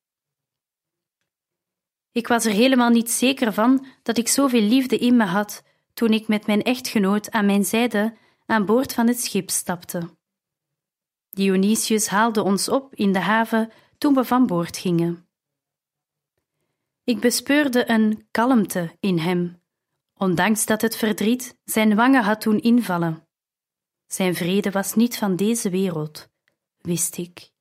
Ik 2.12 2.28
was 2.28 2.45
er 2.45 2.52
helemaal 2.52 2.89
niet 2.89 3.12
zeker 3.12 3.54
van 3.54 3.86
dat 4.04 4.17
ik 4.17 4.28
zoveel 4.28 4.62
liefde 4.62 4.97
in 4.97 5.17
me 5.17 5.26
had 5.26 5.63
toen 5.93 6.12
ik 6.12 6.28
met 6.28 6.47
mijn 6.47 6.63
echtgenoot 6.63 7.32
aan 7.32 7.45
mijn 7.45 7.65
zijde 7.65 8.17
aan 8.45 8.65
boord 8.65 8.93
van 8.93 9.08
het 9.08 9.19
schip 9.19 9.50
stapte. 9.50 10.10
Dionysius 11.30 12.08
haalde 12.08 12.43
ons 12.43 12.69
op 12.69 12.95
in 12.95 13.12
de 13.12 13.19
haven 13.19 13.71
toen 13.97 14.13
we 14.13 14.26
van 14.26 14.47
boord 14.47 14.78
gingen. 14.78 15.26
Ik 17.04 17.19
bespeurde 17.19 17.89
een 17.89 18.28
kalmte 18.32 18.95
in 19.00 19.17
hem, 19.17 19.62
ondanks 20.13 20.65
dat 20.65 20.82
het 20.82 20.95
verdriet 20.95 21.58
zijn 21.63 21.95
wangen 21.95 22.24
had 22.24 22.43
doen 22.43 22.60
invallen. 22.60 23.28
Zijn 24.08 24.36
vrede 24.36 24.71
was 24.71 24.93
niet 24.93 25.17
van 25.17 25.36
deze 25.36 25.69
wereld, 25.69 26.30
wist 26.78 27.17
ik. 27.17 27.52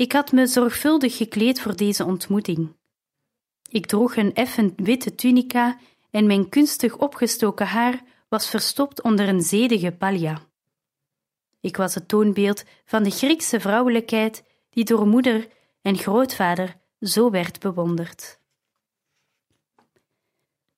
Ik 0.00 0.12
had 0.12 0.32
me 0.32 0.46
zorgvuldig 0.46 1.16
gekleed 1.16 1.60
voor 1.60 1.76
deze 1.76 2.04
ontmoeting. 2.04 2.76
Ik 3.68 3.86
droeg 3.86 4.16
een 4.16 4.34
effen 4.34 4.72
witte 4.76 5.14
tunica 5.14 5.78
en 6.10 6.26
mijn 6.26 6.48
kunstig 6.48 6.96
opgestoken 6.96 7.66
haar 7.66 8.02
was 8.28 8.50
verstopt 8.50 9.02
onder 9.02 9.28
een 9.28 9.40
zedige 9.40 9.92
palja. 9.92 10.42
Ik 11.60 11.76
was 11.76 11.94
het 11.94 12.08
toonbeeld 12.08 12.64
van 12.84 13.02
de 13.02 13.10
Griekse 13.10 13.60
vrouwelijkheid 13.60 14.44
die 14.70 14.84
door 14.84 15.06
moeder 15.06 15.48
en 15.82 15.98
grootvader 15.98 16.76
zo 17.00 17.30
werd 17.30 17.60
bewonderd. 17.60 18.40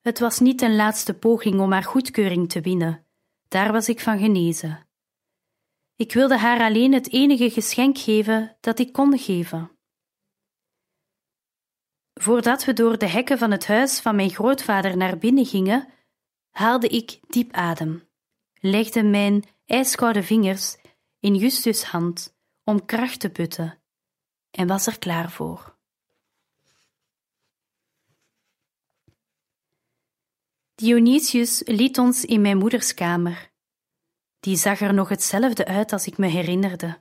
Het 0.01 0.19
was 0.19 0.39
niet 0.39 0.63
een 0.63 0.77
laatste 0.77 1.15
poging 1.15 1.61
om 1.61 1.73
haar 1.73 1.85
goedkeuring 1.85 2.49
te 2.49 2.61
winnen, 2.61 3.07
daar 3.49 3.73
was 3.73 3.89
ik 3.89 4.01
van 4.01 4.19
genezen. 4.19 4.87
Ik 6.03 6.13
wilde 6.13 6.39
haar 6.39 6.61
alleen 6.61 6.93
het 6.93 7.13
enige 7.13 7.51
geschenk 7.51 7.99
geven 7.99 8.57
dat 8.61 8.79
ik 8.79 8.93
kon 8.93 9.19
geven. 9.19 9.71
Voordat 12.15 12.65
we 12.65 12.73
door 12.73 12.99
de 12.99 13.07
hekken 13.07 13.39
van 13.39 13.51
het 13.51 13.67
huis 13.67 14.01
van 14.01 14.17
mijn 14.17 14.31
grootvader 14.31 14.97
naar 14.97 15.19
binnen 15.19 15.47
gingen, 15.47 15.89
haalde 16.51 16.89
ik 16.89 17.21
diep 17.29 17.53
adem, 17.53 18.09
legde 18.55 19.03
mijn 19.03 19.45
ijskoude 19.67 20.23
vingers 20.23 20.77
in 21.21 21.35
Justus' 21.35 21.85
hand 21.85 22.37
om 22.65 22.85
kracht 22.85 23.21
te 23.21 23.31
putten 23.31 23.83
en 24.51 24.67
was 24.67 24.87
er 24.87 24.99
klaar 24.99 25.31
voor. 25.31 25.77
Dionysius 30.75 31.63
liet 31.65 31.99
ons 31.99 32.25
in 32.25 32.41
mijn 32.41 32.59
moeders 32.59 32.95
kamer. 32.95 33.52
Die 34.43 34.57
zag 34.57 34.81
er 34.81 34.95
nog 34.95 35.09
hetzelfde 35.09 35.67
uit 35.67 35.93
als 35.93 36.07
ik 36.07 36.19
me 36.19 36.27
herinnerde. 36.27 36.99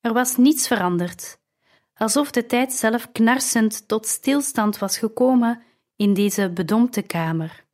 Er 0.00 0.12
was 0.12 0.36
niets 0.36 0.66
veranderd, 0.66 1.40
alsof 1.94 2.30
de 2.30 2.46
tijd 2.46 2.72
zelf 2.72 3.12
knarsend 3.12 3.88
tot 3.88 4.06
stilstand 4.06 4.78
was 4.78 4.98
gekomen 4.98 5.62
in 5.96 6.14
deze 6.14 6.50
bedompte 6.50 7.02
kamer 7.02 7.66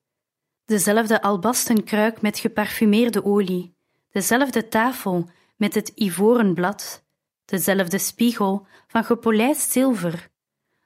dezelfde 0.64 1.22
albasten 1.22 1.84
kruik 1.84 2.20
met 2.20 2.38
geparfumeerde 2.38 3.24
olie, 3.24 3.76
dezelfde 4.10 4.68
tafel 4.68 5.28
met 5.56 5.74
het 5.74 5.88
ivoren 5.88 6.54
blad, 6.54 7.04
dezelfde 7.44 7.98
spiegel 7.98 8.66
van 8.86 9.04
gepolijst 9.04 9.70
zilver, 9.70 10.28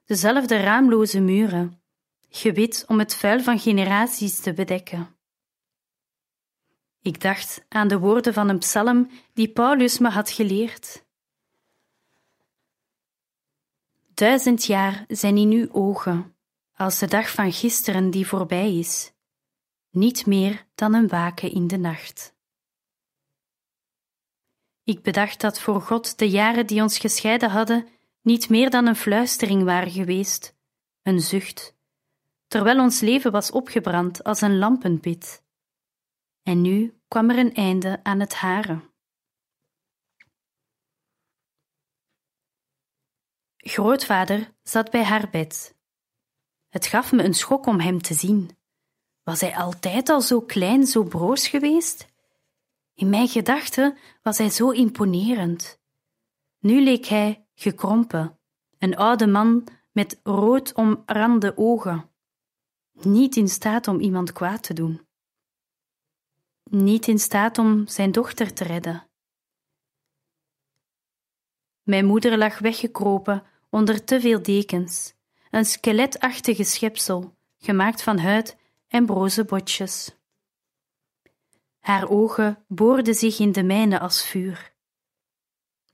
dezelfde 0.05 0.57
raamloze 0.57 1.19
muren, 1.19 1.81
gewit 2.29 2.83
om 2.87 2.99
het 2.99 3.15
vuil 3.15 3.41
van 3.41 3.59
generaties 3.59 4.39
te 4.39 4.53
bedekken. 4.53 5.17
Ik 7.09 7.21
dacht 7.21 7.65
aan 7.69 7.87
de 7.87 7.99
woorden 7.99 8.33
van 8.33 8.49
een 8.49 8.57
psalm 8.57 9.09
die 9.33 9.49
Paulus 9.49 9.99
me 9.99 10.09
had 10.09 10.29
geleerd. 10.29 11.05
Duizend 14.13 14.65
jaar 14.65 15.05
zijn 15.07 15.37
in 15.37 15.51
uw 15.51 15.71
ogen, 15.71 16.35
als 16.73 16.99
de 16.99 17.07
dag 17.07 17.31
van 17.31 17.51
gisteren 17.51 18.09
die 18.09 18.27
voorbij 18.27 18.77
is 18.77 19.13
niet 19.89 20.25
meer 20.25 20.65
dan 20.75 20.93
een 20.93 21.07
waken 21.07 21.51
in 21.51 21.67
de 21.67 21.77
nacht. 21.77 22.35
Ik 24.83 25.01
bedacht 25.01 25.41
dat 25.41 25.59
voor 25.59 25.81
God 25.81 26.17
de 26.17 26.29
jaren 26.29 26.67
die 26.67 26.81
ons 26.81 26.97
gescheiden 26.97 27.49
hadden 27.49 27.87
niet 28.21 28.49
meer 28.49 28.69
dan 28.69 28.87
een 28.87 28.95
fluistering 28.95 29.63
waren 29.63 29.91
geweest, 29.91 30.55
een 31.01 31.19
zucht, 31.19 31.75
terwijl 32.47 32.79
ons 32.79 32.99
leven 32.99 33.31
was 33.31 33.51
opgebrand 33.51 34.23
als 34.23 34.41
een 34.41 34.57
lampenpit. 34.57 35.47
En 36.43 36.61
nu 36.61 36.98
kwam 37.09 37.29
er 37.29 37.37
een 37.37 37.53
einde 37.53 37.99
aan 38.03 38.19
het 38.19 38.33
hare. 38.35 38.81
Grootvader 43.57 44.53
zat 44.63 44.91
bij 44.91 45.03
haar 45.03 45.29
bed. 45.29 45.77
Het 46.67 46.85
gaf 46.85 47.11
me 47.11 47.23
een 47.23 47.33
schok 47.33 47.65
om 47.65 47.79
hem 47.79 48.01
te 48.01 48.13
zien. 48.13 48.57
Was 49.23 49.41
hij 49.41 49.55
altijd 49.55 50.09
al 50.09 50.21
zo 50.21 50.41
klein, 50.41 50.85
zo 50.85 51.03
broos 51.03 51.47
geweest? 51.47 52.07
In 52.93 53.09
mijn 53.09 53.27
gedachten 53.27 53.97
was 54.21 54.37
hij 54.37 54.49
zo 54.49 54.69
imponerend. 54.69 55.79
Nu 56.59 56.83
leek 56.83 57.05
hij 57.05 57.47
gekrompen, 57.53 58.39
een 58.77 58.95
oude 58.95 59.27
man 59.27 59.67
met 59.91 60.19
rood 60.23 60.73
omrande 60.73 61.57
ogen, 61.57 62.11
niet 62.91 63.35
in 63.35 63.47
staat 63.47 63.87
om 63.87 63.99
iemand 63.99 64.31
kwaad 64.33 64.63
te 64.63 64.73
doen. 64.73 65.08
Niet 66.71 67.07
in 67.07 67.19
staat 67.19 67.57
om 67.57 67.87
zijn 67.87 68.11
dochter 68.11 68.53
te 68.53 68.63
redden. 68.63 69.07
Mijn 71.83 72.05
moeder 72.05 72.37
lag 72.37 72.59
weggekropen 72.59 73.43
onder 73.69 74.03
te 74.03 74.19
veel 74.19 74.41
dekens, 74.41 75.13
een 75.51 75.65
skeletachtige 75.65 76.63
schepsel, 76.63 77.35
gemaakt 77.57 78.03
van 78.03 78.17
huid 78.17 78.57
en 78.87 79.05
broze 79.05 79.45
botjes. 79.45 80.17
Haar 81.79 82.09
ogen 82.09 82.63
boorden 82.67 83.15
zich 83.15 83.39
in 83.39 83.51
de 83.51 83.63
mijne 83.63 83.99
als 83.99 84.25
vuur. 84.25 84.73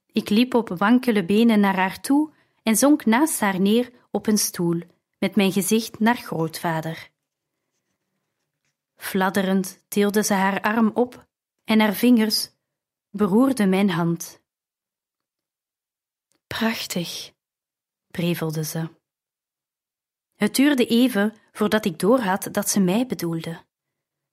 Ik 0.05 0.29
liep 0.29 0.53
op 0.53 0.69
wankele 0.69 1.25
benen 1.25 1.59
naar 1.59 1.75
haar 1.75 2.01
toe 2.01 2.33
en 2.63 2.75
zonk 2.75 3.05
naast 3.05 3.39
haar 3.39 3.59
neer 3.59 3.91
op 4.11 4.27
een 4.27 4.37
stoel, 4.37 4.81
met 5.19 5.35
mijn 5.35 5.51
gezicht 5.51 5.99
naar 5.99 6.17
grootvader. 6.17 7.13
Fladderend 9.05 9.83
tilde 9.87 10.23
ze 10.23 10.33
haar 10.33 10.61
arm 10.61 10.91
op 10.93 11.27
en 11.63 11.79
haar 11.79 11.93
vingers 11.93 12.49
beroerden 13.09 13.69
mijn 13.69 13.89
hand. 13.89 14.41
Prachtig, 16.47 17.33
prevelde 18.07 18.63
ze. 18.63 18.89
Het 20.35 20.55
duurde 20.55 20.85
even 20.85 21.35
voordat 21.51 21.85
ik 21.85 21.99
doorhad 21.99 22.47
dat 22.51 22.69
ze 22.69 22.79
mij 22.79 23.05
bedoelde. 23.07 23.65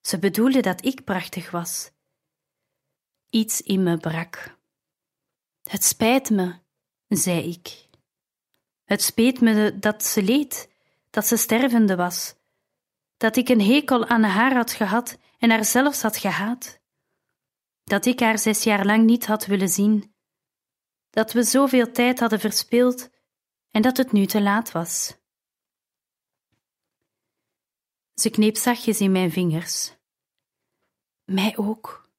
Ze 0.01 0.19
bedoelde 0.19 0.61
dat 0.61 0.85
ik 0.85 1.05
prachtig 1.05 1.51
was. 1.51 1.91
Iets 3.31 3.61
in 3.61 3.83
me 3.83 3.97
brak. 3.97 4.59
Het 5.63 5.85
spijt 5.85 6.31
me, 6.31 6.59
zei 7.09 7.51
ik. 7.51 7.89
Het 8.85 9.03
speet 9.03 9.41
me 9.41 9.79
dat 9.79 10.05
ze 10.05 10.23
leed, 10.23 10.71
dat 11.11 11.27
ze 11.27 11.37
stervende 11.37 11.97
was, 11.97 12.35
dat 13.23 13.37
ik 13.37 13.49
een 13.49 13.61
hekel 13.61 14.07
aan 14.07 14.23
haar 14.23 14.55
had 14.55 14.73
gehad 14.73 15.19
en 15.39 15.51
haar 15.51 15.65
zelfs 15.65 16.03
had 16.03 16.17
gehaat, 16.17 16.81
dat 17.85 18.07
ik 18.07 18.21
haar 18.21 18.39
zes 18.39 18.63
jaar 18.63 18.87
lang 18.87 19.05
niet 19.05 19.27
had 19.27 19.47
willen 19.47 19.69
zien, 19.69 20.15
dat 21.11 21.33
we 21.33 21.43
zoveel 21.43 21.93
tijd 21.93 22.21
hadden 22.21 22.41
verspild 22.41 23.11
en 23.71 23.83
dat 23.83 23.97
het 23.97 24.13
nu 24.13 24.27
te 24.27 24.41
laat 24.43 24.73
was. 24.73 25.17
Ze 28.15 28.31
kneep 28.31 28.57
zachtjes 28.57 29.01
in 29.01 29.13
mijn 29.13 29.31
vingers. 29.31 29.97
Mij 31.25 31.57
ook. 31.57 32.11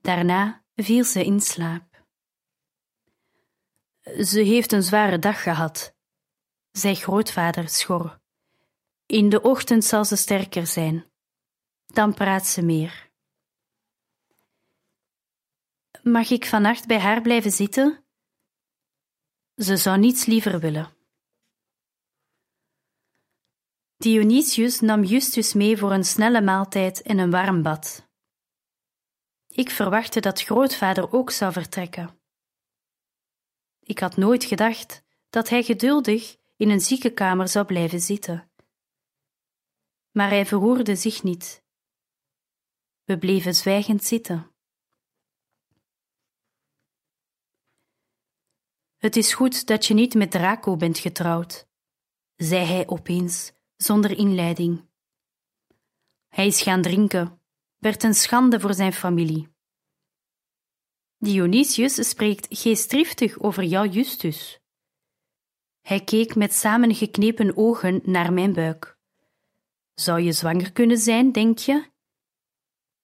Daarna 0.00 0.64
viel 0.74 1.04
ze 1.04 1.24
in 1.24 1.40
slaap. 1.40 2.04
Ze 4.02 4.40
heeft 4.40 4.72
een 4.72 4.82
zware 4.82 5.18
dag 5.18 5.42
gehad, 5.42 5.94
zei 6.70 6.94
grootvader 6.94 7.68
schor. 7.68 8.22
In 9.06 9.28
de 9.28 9.42
ochtend 9.42 9.84
zal 9.84 10.04
ze 10.04 10.16
sterker 10.16 10.66
zijn. 10.66 11.10
Dan 11.86 12.14
praat 12.14 12.46
ze 12.46 12.62
meer. 12.62 13.12
Mag 16.02 16.30
ik 16.30 16.46
vannacht 16.46 16.86
bij 16.86 16.98
haar 16.98 17.22
blijven 17.22 17.50
zitten? 17.50 18.04
Ze 19.54 19.76
zou 19.76 19.98
niets 19.98 20.24
liever 20.24 20.60
willen. 20.60 20.92
Dionysius 23.96 24.80
nam 24.80 25.04
Justus 25.04 25.52
mee 25.52 25.76
voor 25.76 25.92
een 25.92 26.04
snelle 26.04 26.40
maaltijd 26.40 27.02
en 27.02 27.18
een 27.18 27.30
warm 27.30 27.62
bad. 27.62 28.08
Ik 29.48 29.70
verwachtte 29.70 30.20
dat 30.20 30.42
grootvader 30.42 31.12
ook 31.12 31.30
zou 31.30 31.52
vertrekken. 31.52 32.20
Ik 33.80 33.98
had 33.98 34.16
nooit 34.16 34.44
gedacht 34.44 35.02
dat 35.30 35.48
hij 35.48 35.62
geduldig 35.62 36.36
in 36.56 36.70
een 36.70 36.80
ziekenkamer 36.80 37.48
zou 37.48 37.66
blijven 37.66 38.00
zitten. 38.00 38.50
Maar 40.14 40.28
hij 40.28 40.46
verroerde 40.46 40.96
zich 40.96 41.22
niet. 41.22 41.64
We 43.04 43.18
bleven 43.18 43.54
zwijgend 43.54 44.04
zitten. 44.04 44.50
Het 48.96 49.16
is 49.16 49.34
goed 49.34 49.66
dat 49.66 49.86
je 49.86 49.94
niet 49.94 50.14
met 50.14 50.30
Draco 50.30 50.76
bent 50.76 50.98
getrouwd, 50.98 51.66
zei 52.36 52.64
hij 52.64 52.86
opeens 52.88 53.52
zonder 53.76 54.18
inleiding. 54.18 54.88
Hij 56.28 56.46
is 56.46 56.62
gaan 56.62 56.82
drinken, 56.82 57.40
werd 57.78 58.02
een 58.02 58.14
schande 58.14 58.60
voor 58.60 58.74
zijn 58.74 58.92
familie. 58.92 59.48
Dionysius 61.16 62.08
spreekt 62.08 62.58
geestdriftig 62.58 63.38
over 63.38 63.62
jou, 63.62 63.88
Justus. 63.88 64.60
Hij 65.80 66.04
keek 66.04 66.34
met 66.34 66.52
samengeknepen 66.52 67.56
ogen 67.56 68.00
naar 68.04 68.32
mijn 68.32 68.52
buik. 68.52 68.93
Zou 69.94 70.20
je 70.20 70.32
zwanger 70.32 70.72
kunnen 70.72 70.98
zijn, 70.98 71.32
denk 71.32 71.58
je? 71.58 71.92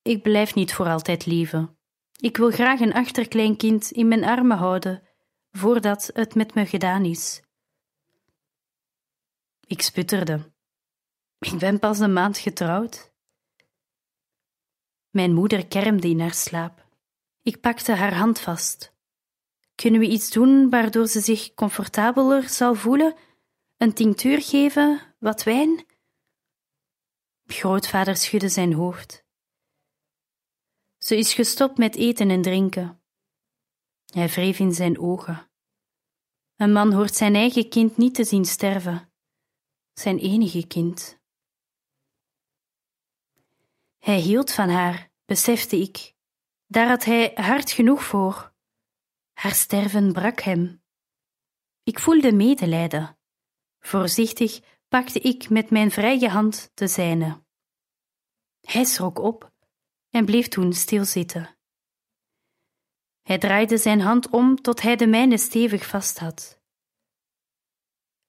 Ik 0.03 0.22
blijf 0.22 0.55
niet 0.55 0.74
voor 0.74 0.87
altijd 0.87 1.26
leven. 1.26 1.79
Ik 2.20 2.37
wil 2.37 2.50
graag 2.50 2.81
een 2.81 2.92
achterkleinkind 2.92 3.90
in 3.90 4.09
mijn 4.09 4.24
armen 4.24 4.57
houden, 4.57 5.03
voordat 5.50 6.11
het 6.12 6.35
met 6.35 6.55
me 6.55 6.66
gedaan 6.66 7.05
is. 7.05 7.42
Ik 9.66 9.83
sputterde. 9.83 10.53
Ik 11.38 11.59
ben 11.59 11.79
pas 11.79 11.98
een 11.98 12.12
maand 12.12 12.38
getrouwd. 12.38 13.12
Mijn 15.11 15.35
moeder 15.35 15.66
kermde 15.66 16.09
in 16.09 16.20
haar 16.20 16.35
slaap. 16.35 16.87
Ik 17.42 17.61
pakte 17.61 17.92
haar 17.92 18.14
hand 18.14 18.40
vast. 18.40 18.94
Kunnen 19.74 20.00
we 20.00 20.07
iets 20.07 20.31
doen 20.31 20.70
waardoor 20.70 21.07
ze 21.07 21.20
zich 21.20 21.55
comfortabeler 21.55 22.48
zal 22.48 22.74
voelen? 22.74 23.14
Een 23.76 23.92
tinctuur 23.92 24.42
geven, 24.42 25.00
wat 25.18 25.42
wijn? 25.42 25.85
Grootvader 27.52 28.16
schudde 28.16 28.48
zijn 28.48 28.72
hoofd. 28.72 29.24
Ze 30.98 31.16
is 31.16 31.34
gestopt 31.34 31.78
met 31.78 31.94
eten 31.96 32.30
en 32.30 32.42
drinken. 32.42 33.02
Hij 34.06 34.28
wreef 34.28 34.58
in 34.58 34.72
zijn 34.72 34.98
ogen. 34.98 35.50
Een 36.56 36.72
man 36.72 36.92
hoort 36.92 37.14
zijn 37.14 37.34
eigen 37.34 37.68
kind 37.68 37.96
niet 37.96 38.14
te 38.14 38.24
zien 38.24 38.44
sterven, 38.44 39.12
zijn 39.92 40.18
enige 40.18 40.66
kind. 40.66 41.20
Hij 43.98 44.18
hield 44.20 44.53
van 44.53 44.68
haar, 44.68 45.11
besefte 45.24 45.76
ik. 45.76 46.14
Daar 46.66 46.88
had 46.88 47.05
hij 47.05 47.30
hard 47.34 47.70
genoeg 47.70 48.05
voor. 48.05 48.55
Haar 49.32 49.55
sterven 49.55 50.12
brak 50.12 50.40
hem. 50.40 50.82
Ik 51.82 51.98
voelde 51.98 52.32
medelijden. 52.32 53.18
Voorzichtig 53.78 54.61
pakte 54.91 55.20
ik 55.20 55.49
met 55.49 55.70
mijn 55.70 55.91
vrije 55.91 56.28
hand 56.28 56.70
de 56.74 56.86
zijne. 56.86 57.43
Hij 58.61 58.84
schrok 58.84 59.18
op 59.18 59.53
en 60.09 60.24
bleef 60.24 60.49
toen 60.49 60.72
stilzitten. 60.72 61.57
Hij 63.22 63.38
draaide 63.38 63.78
zijn 63.78 64.01
hand 64.01 64.28
om 64.28 64.62
tot 64.62 64.80
hij 64.80 64.97
de 64.97 65.07
mijne 65.07 65.38
stevig 65.38 65.86
vast 65.86 66.18
had. 66.18 66.61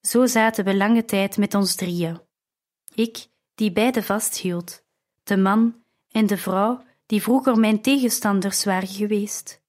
Zo 0.00 0.26
zaten 0.26 0.64
we 0.64 0.76
lange 0.76 1.04
tijd 1.04 1.36
met 1.36 1.54
ons 1.54 1.74
drieën. 1.74 2.20
Ik, 2.94 3.28
die 3.54 3.72
beide 3.72 4.02
vasthield, 4.02 4.84
de 5.22 5.36
man 5.36 5.84
en 6.08 6.26
de 6.26 6.36
vrouw 6.36 6.84
die 7.06 7.22
vroeger 7.22 7.58
mijn 7.58 7.82
tegenstanders 7.82 8.64
waren 8.64 8.88
geweest. 8.88 9.62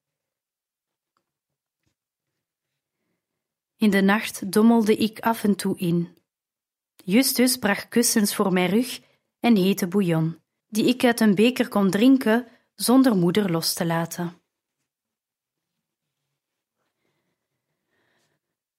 In 3.75 3.89
de 3.89 4.01
nacht 4.01 4.51
dommelde 4.51 4.95
ik 4.95 5.19
af 5.19 5.43
en 5.43 5.55
toe 5.55 5.77
in. 5.77 6.22
Justus 7.05 7.57
bracht 7.57 7.87
kussens 7.87 8.35
voor 8.35 8.53
mijn 8.53 8.69
rug 8.69 9.01
en 9.39 9.55
hete 9.55 9.87
bouillon, 9.87 10.41
die 10.67 10.85
ik 10.85 11.03
uit 11.03 11.19
een 11.19 11.35
beker 11.35 11.67
kon 11.67 11.89
drinken 11.89 12.47
zonder 12.75 13.15
moeder 13.15 13.51
los 13.51 13.73
te 13.73 13.85
laten. 13.85 14.41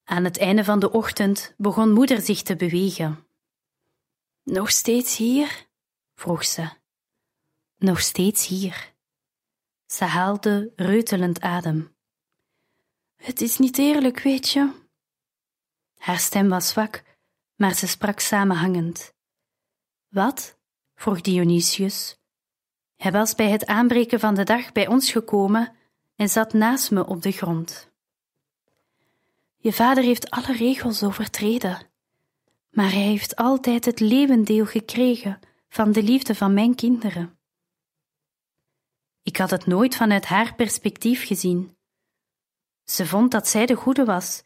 Aan 0.03 0.23
het 0.23 0.37
einde 0.37 0.63
van 0.63 0.79
de 0.79 0.91
ochtend 0.91 1.53
begon 1.57 1.91
moeder 1.91 2.21
zich 2.21 2.41
te 2.41 2.55
bewegen. 2.55 3.27
Nog 4.43 4.71
steeds 4.71 5.17
hier? 5.17 5.67
vroeg 6.15 6.45
ze. 6.45 6.69
Nog 7.77 7.99
steeds 7.99 8.47
hier. 8.47 8.93
Ze 9.85 10.03
haalde 10.03 10.71
reutelend 10.75 11.41
adem. 11.41 11.95
Het 13.15 13.41
is 13.41 13.57
niet 13.57 13.77
eerlijk, 13.77 14.19
weet 14.19 14.49
je. 14.49 14.71
Haar 15.97 16.19
stem 16.19 16.49
was 16.49 16.69
zwak, 16.69 17.03
maar 17.55 17.73
ze 17.73 17.87
sprak 17.87 18.19
samenhangend. 18.19 19.13
Wat? 20.07 20.57
vroeg 20.95 21.21
Dionysius. 21.21 22.17
Hij 22.95 23.11
was 23.11 23.35
bij 23.35 23.49
het 23.49 23.65
aanbreken 23.65 24.19
van 24.19 24.35
de 24.35 24.43
dag 24.43 24.71
bij 24.71 24.87
ons 24.87 25.11
gekomen 25.11 25.75
en 26.15 26.29
zat 26.29 26.53
naast 26.53 26.91
me 26.91 27.05
op 27.05 27.21
de 27.21 27.31
grond. 27.31 27.91
Je 29.57 29.73
vader 29.73 30.03
heeft 30.03 30.29
alle 30.29 30.53
regels 30.53 31.03
overtreden, 31.03 31.89
maar 32.69 32.91
hij 32.91 33.01
heeft 33.01 33.35
altijd 33.35 33.85
het 33.85 33.99
levendeel 33.99 34.65
gekregen 34.65 35.39
van 35.69 35.91
de 35.91 36.03
liefde 36.03 36.35
van 36.35 36.53
mijn 36.53 36.75
kinderen. 36.75 37.37
Ik 39.23 39.37
had 39.37 39.49
het 39.49 39.65
nooit 39.65 39.95
vanuit 39.95 40.25
haar 40.25 40.55
perspectief 40.55 41.25
gezien. 41.25 41.77
Ze 42.83 43.07
vond 43.07 43.31
dat 43.31 43.47
zij 43.47 43.65
de 43.65 43.75
goede 43.75 44.05
was, 44.05 44.43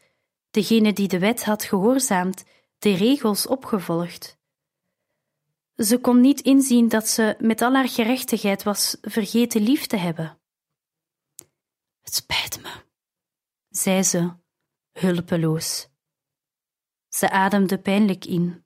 degene 0.50 0.92
die 0.92 1.08
de 1.08 1.18
wet 1.18 1.44
had 1.44 1.64
gehoorzaamd, 1.64 2.44
de 2.80 2.94
regels 2.94 3.46
opgevolgd. 3.46 4.38
Ze 5.76 5.98
kon 5.98 6.20
niet 6.20 6.40
inzien 6.40 6.88
dat 6.88 7.08
ze 7.08 7.36
met 7.38 7.62
al 7.62 7.74
haar 7.74 7.88
gerechtigheid 7.88 8.62
was 8.62 8.96
vergeten 9.00 9.62
lief 9.62 9.86
te 9.86 9.96
hebben. 9.96 10.40
Het 12.00 12.14
spijt 12.14 12.62
me, 12.62 12.84
zei 13.68 14.02
ze, 14.02 14.32
hulpeloos. 14.92 15.88
Ze 17.08 17.30
ademde 17.30 17.78
pijnlijk 17.78 18.24
in. 18.24 18.64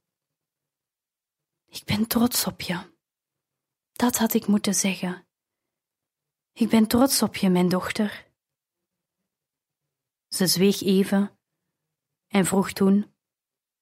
Ik 1.67 1.85
ben 1.85 2.07
trots 2.07 2.47
op 2.47 2.61
je. 2.61 2.93
Dat 3.93 4.17
had 4.17 4.35
ik 4.35 4.47
moeten 4.47 4.75
zeggen. 4.75 5.27
Ik 6.53 6.69
ben 6.69 6.87
trots 6.87 7.23
op 7.23 7.37
je, 7.37 7.51
mijn 7.51 7.69
dochter. 7.69 8.33
Ze 10.29 10.47
zweeg 10.47 10.83
even 10.83 11.39
en 12.27 12.45
vroeg 12.45 12.73
toen: 12.73 13.14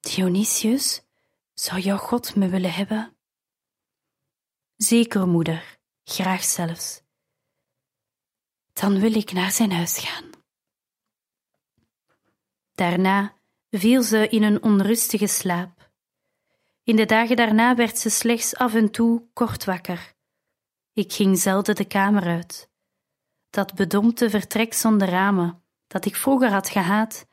Dionysius, 0.02 1.02
zou 1.54 1.80
jouw 1.80 1.96
God 1.96 2.34
me 2.34 2.48
willen 2.48 2.72
hebben? 2.72 3.16
Zeker, 4.76 5.28
moeder, 5.28 5.78
graag 6.04 6.44
zelfs. 6.44 7.02
Dan 8.72 9.00
wil 9.00 9.14
ik 9.14 9.32
naar 9.32 9.50
zijn 9.50 9.72
huis 9.72 9.98
gaan. 9.98 10.30
Daarna 12.72 13.36
viel 13.70 14.02
ze 14.02 14.28
in 14.28 14.42
een 14.42 14.62
onrustige 14.62 15.26
slaap. 15.26 15.90
In 16.82 16.96
de 16.96 17.06
dagen 17.06 17.36
daarna 17.36 17.74
werd 17.74 17.98
ze 17.98 18.10
slechts 18.10 18.56
af 18.56 18.74
en 18.74 18.90
toe 18.90 19.28
kort 19.32 19.64
wakker. 19.64 20.14
Ik 20.92 21.12
ging 21.12 21.38
zelden 21.38 21.74
de 21.74 21.86
kamer 21.86 22.22
uit. 22.22 22.70
Dat 23.50 23.74
bedompte 23.74 24.30
vertrek 24.30 24.74
zonder 24.74 25.08
ramen, 25.08 25.64
dat 25.86 26.04
ik 26.04 26.16
vroeger 26.16 26.50
had 26.50 26.68
gehaat, 26.68 27.26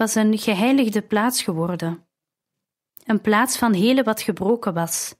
was 0.00 0.14
een 0.14 0.38
geheiligde 0.38 1.02
plaats 1.02 1.42
geworden. 1.42 2.06
Een 3.04 3.20
plaats 3.20 3.58
van 3.58 3.72
hele 3.72 4.02
wat 4.02 4.22
gebroken 4.22 4.74
was, 4.74 5.14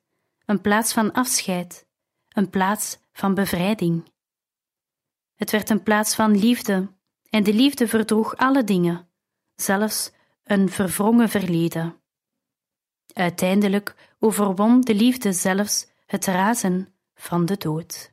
een 0.44 0.60
plaats 0.60 0.92
van 0.92 1.12
afscheid, 1.12 1.86
een 2.28 2.50
plaats 2.50 2.98
van 3.12 3.34
bevrijding. 3.34 4.12
Het 5.34 5.50
werd 5.50 5.70
een 5.70 5.82
plaats 5.82 6.14
van 6.14 6.38
liefde, 6.38 6.92
en 7.30 7.42
de 7.42 7.54
liefde 7.54 7.88
verdroeg 7.88 8.36
alle 8.36 8.64
dingen, 8.64 9.08
zelfs 9.54 10.12
een 10.44 10.68
verwrongen 10.68 11.28
verleden. 11.28 12.00
Uiteindelijk 13.12 14.14
overwon 14.18 14.80
de 14.80 14.94
liefde 14.94 15.32
zelfs 15.32 15.86
het 16.06 16.24
razen 16.24 16.94
van 17.14 17.46
de 17.46 17.56
dood. 17.56 18.09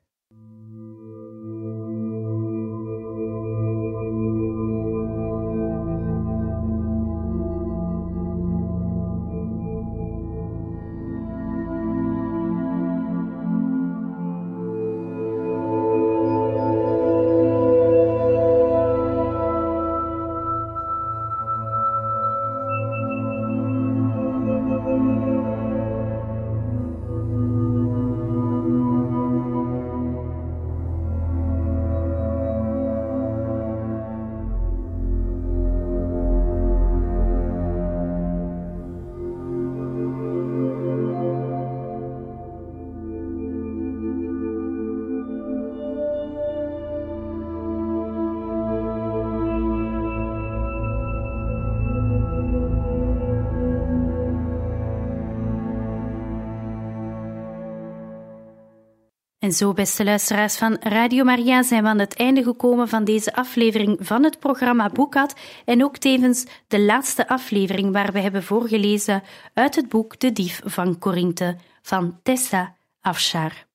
En 59.48 59.54
zo, 59.54 59.74
beste 59.74 60.04
luisteraars 60.04 60.58
van 60.58 60.78
Radio 60.80 61.24
Maria, 61.24 61.64
zijn 61.64 61.84
we 61.84 61.90
aan 61.90 62.00
het 62.00 62.16
einde 62.16 62.44
gekomen 62.44 62.88
van 62.88 63.04
deze 63.04 63.34
aflevering 63.36 63.98
van 64.02 64.24
het 64.24 64.40
programma 64.40 64.90
Boekad 64.90 65.36
en 65.66 65.84
ook 65.84 65.98
tevens 65.98 66.46
de 66.68 66.80
laatste 66.80 67.28
aflevering 67.28 67.92
waar 67.92 68.12
we 68.12 68.20
hebben 68.20 68.44
voorgelezen 68.44 69.24
uit 69.54 69.76
het 69.76 69.90
boek 69.90 70.20
De 70.20 70.32
Dief 70.32 70.62
van 70.64 71.00
Corinthe 71.00 71.56
van 71.82 72.20
Tessa 72.24 72.76
Afshar. 73.02 73.67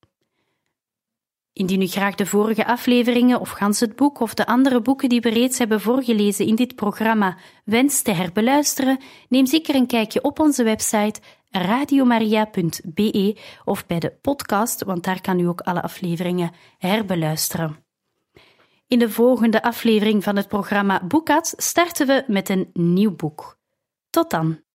Indien 1.52 1.82
u 1.82 1.86
graag 1.86 2.14
de 2.14 2.26
vorige 2.26 2.66
afleveringen 2.66 3.40
of 3.40 3.50
gans 3.50 3.80
het 3.80 3.96
boek 3.96 4.20
of 4.20 4.34
de 4.34 4.46
andere 4.46 4.80
boeken 4.80 5.08
die 5.08 5.20
we 5.20 5.28
reeds 5.28 5.58
hebben 5.58 5.80
voorgelezen 5.80 6.46
in 6.46 6.54
dit 6.54 6.74
programma 6.74 7.36
wenst 7.64 8.04
te 8.04 8.12
herbeluisteren, 8.12 8.98
neem 9.28 9.46
zeker 9.46 9.74
een 9.74 9.86
kijkje 9.86 10.22
op 10.22 10.40
onze 10.40 10.62
website 10.62 11.20
radiomaria.be 11.50 13.36
of 13.64 13.86
bij 13.86 13.98
de 13.98 14.10
podcast, 14.10 14.84
want 14.84 15.04
daar 15.04 15.20
kan 15.20 15.38
u 15.38 15.44
ook 15.44 15.60
alle 15.60 15.82
afleveringen 15.82 16.50
herbeluisteren. 16.78 17.84
In 18.86 18.98
de 18.98 19.10
volgende 19.10 19.62
aflevering 19.62 20.22
van 20.22 20.36
het 20.36 20.48
programma 20.48 21.04
Boekad 21.04 21.54
starten 21.56 22.06
we 22.06 22.24
met 22.26 22.48
een 22.48 22.70
nieuw 22.72 23.16
boek. 23.16 23.58
Tot 24.10 24.30
dan! 24.30 24.61